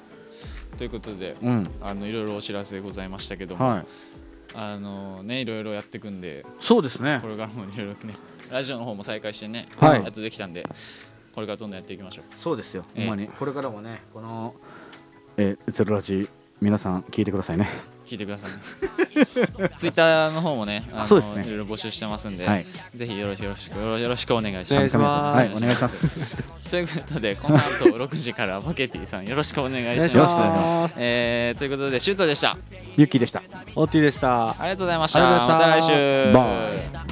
[0.78, 1.70] ということでうん。
[1.82, 3.86] あのいろいろお知らせございましたけども、はい
[4.60, 7.20] あのねいろいろやっていくんでそうですね。
[7.22, 8.16] これからもいろいろね
[8.50, 10.04] ラジオの方も再開してね、はい。
[10.04, 10.64] やっとできたんで
[11.36, 12.26] これからどんどんやっていきましょう。
[12.40, 12.84] そうですよ。
[12.96, 13.06] ええ。
[13.08, 13.28] ほんまに。
[13.28, 14.56] これからもねこの
[15.38, 16.28] えーゼロラジ
[16.60, 17.70] 皆さん聞いてくださいね
[18.08, 18.58] 聞いてくださいね。
[19.78, 21.44] ツイッターの方もねあのそうですね。
[21.46, 22.66] いろいろ募集してますんで、はい。
[22.96, 24.92] ぜひよろしよろしくよろしくお願いしお願います。
[24.92, 25.38] します。
[25.38, 26.44] はいお願いします。
[26.72, 30.16] ということでこの後6時からバケティさんよろしくお願いします。
[30.16, 30.96] よろしくお願いします。
[31.00, 32.58] えーということでシュートでした。
[32.98, 33.44] ユッキーでした。
[33.76, 34.50] オッティでした。
[34.50, 35.20] ありがとうございました。
[35.20, 35.94] ありがとうございました。
[35.94, 36.34] また来週。
[36.34, 37.08] バイ。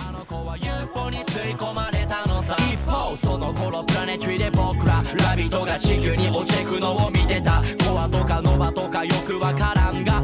[3.18, 7.64] その頃プラネトリーで僕らラビットが地球に落ちてくのを見てた。
[7.88, 10.22] コアとかノバとかよくわからんが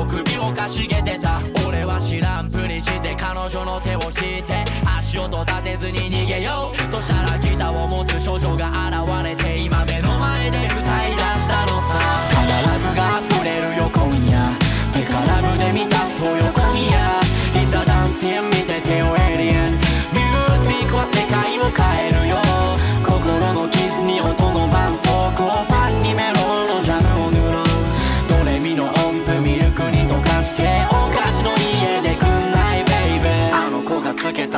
[0.00, 1.42] も首をかしげてた。
[1.68, 4.64] 俺は知らんぷりして彼女の手を引いて
[4.98, 10.89] 足音立てずに逃げようとしたらギターを持つ少女が現れて今目の前で歌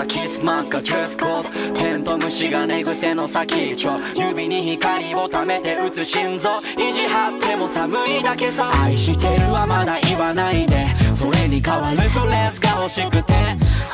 [0.03, 4.01] たキスマークがドレスコードテント虫が寝癖の先ちょ。
[4.15, 6.59] 指に光を溜めて打つ心臓。
[6.77, 8.73] 意地張っても寒いだけさ。
[8.83, 10.87] 愛してるはまだ言わないで。
[11.15, 13.33] それに代わるフレーズが欲しくて。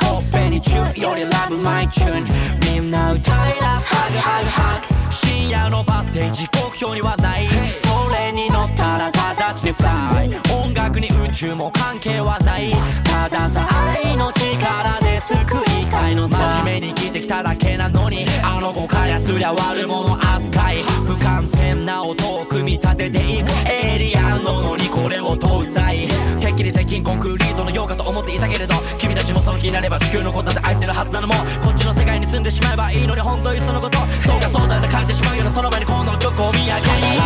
[0.01, 2.27] ほっぺにチューよりラブマイチューン。
[2.73, 5.13] みんな歌い出すハグハグハグ。
[5.13, 7.47] 深夜のバス停時刻表にはない。
[7.69, 10.29] それに乗ったら形でフライ
[10.63, 12.73] 音楽に宇宙も関係はない。
[13.03, 15.35] たださ愛の力で救
[15.65, 15.68] い
[15.99, 16.37] たいのさ。
[16.63, 20.83] 真面目に生きてきただけなのにあの子からすりゃ悪者扱い。
[20.83, 26.07] 不完全な音を組み立てていくエイリアンののにこれを搭載。
[26.39, 33.97] てっきり鉄筋コンクリートのようかと思っていたけれど君たちもその気になれば地球のことだって愛せるはずなのもこっちの世界に住んでしまえばいいのに本当にそのこと。
[34.25, 34.89] そうかそうだよね。
[34.89, 36.71] 書いてしまうようなその前に今度の曲を見上げ。
[36.71, 36.79] ラ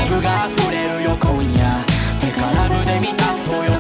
[0.10, 1.86] ブが溢れるよ今夜。
[2.20, 3.80] てかラブで満たそうよ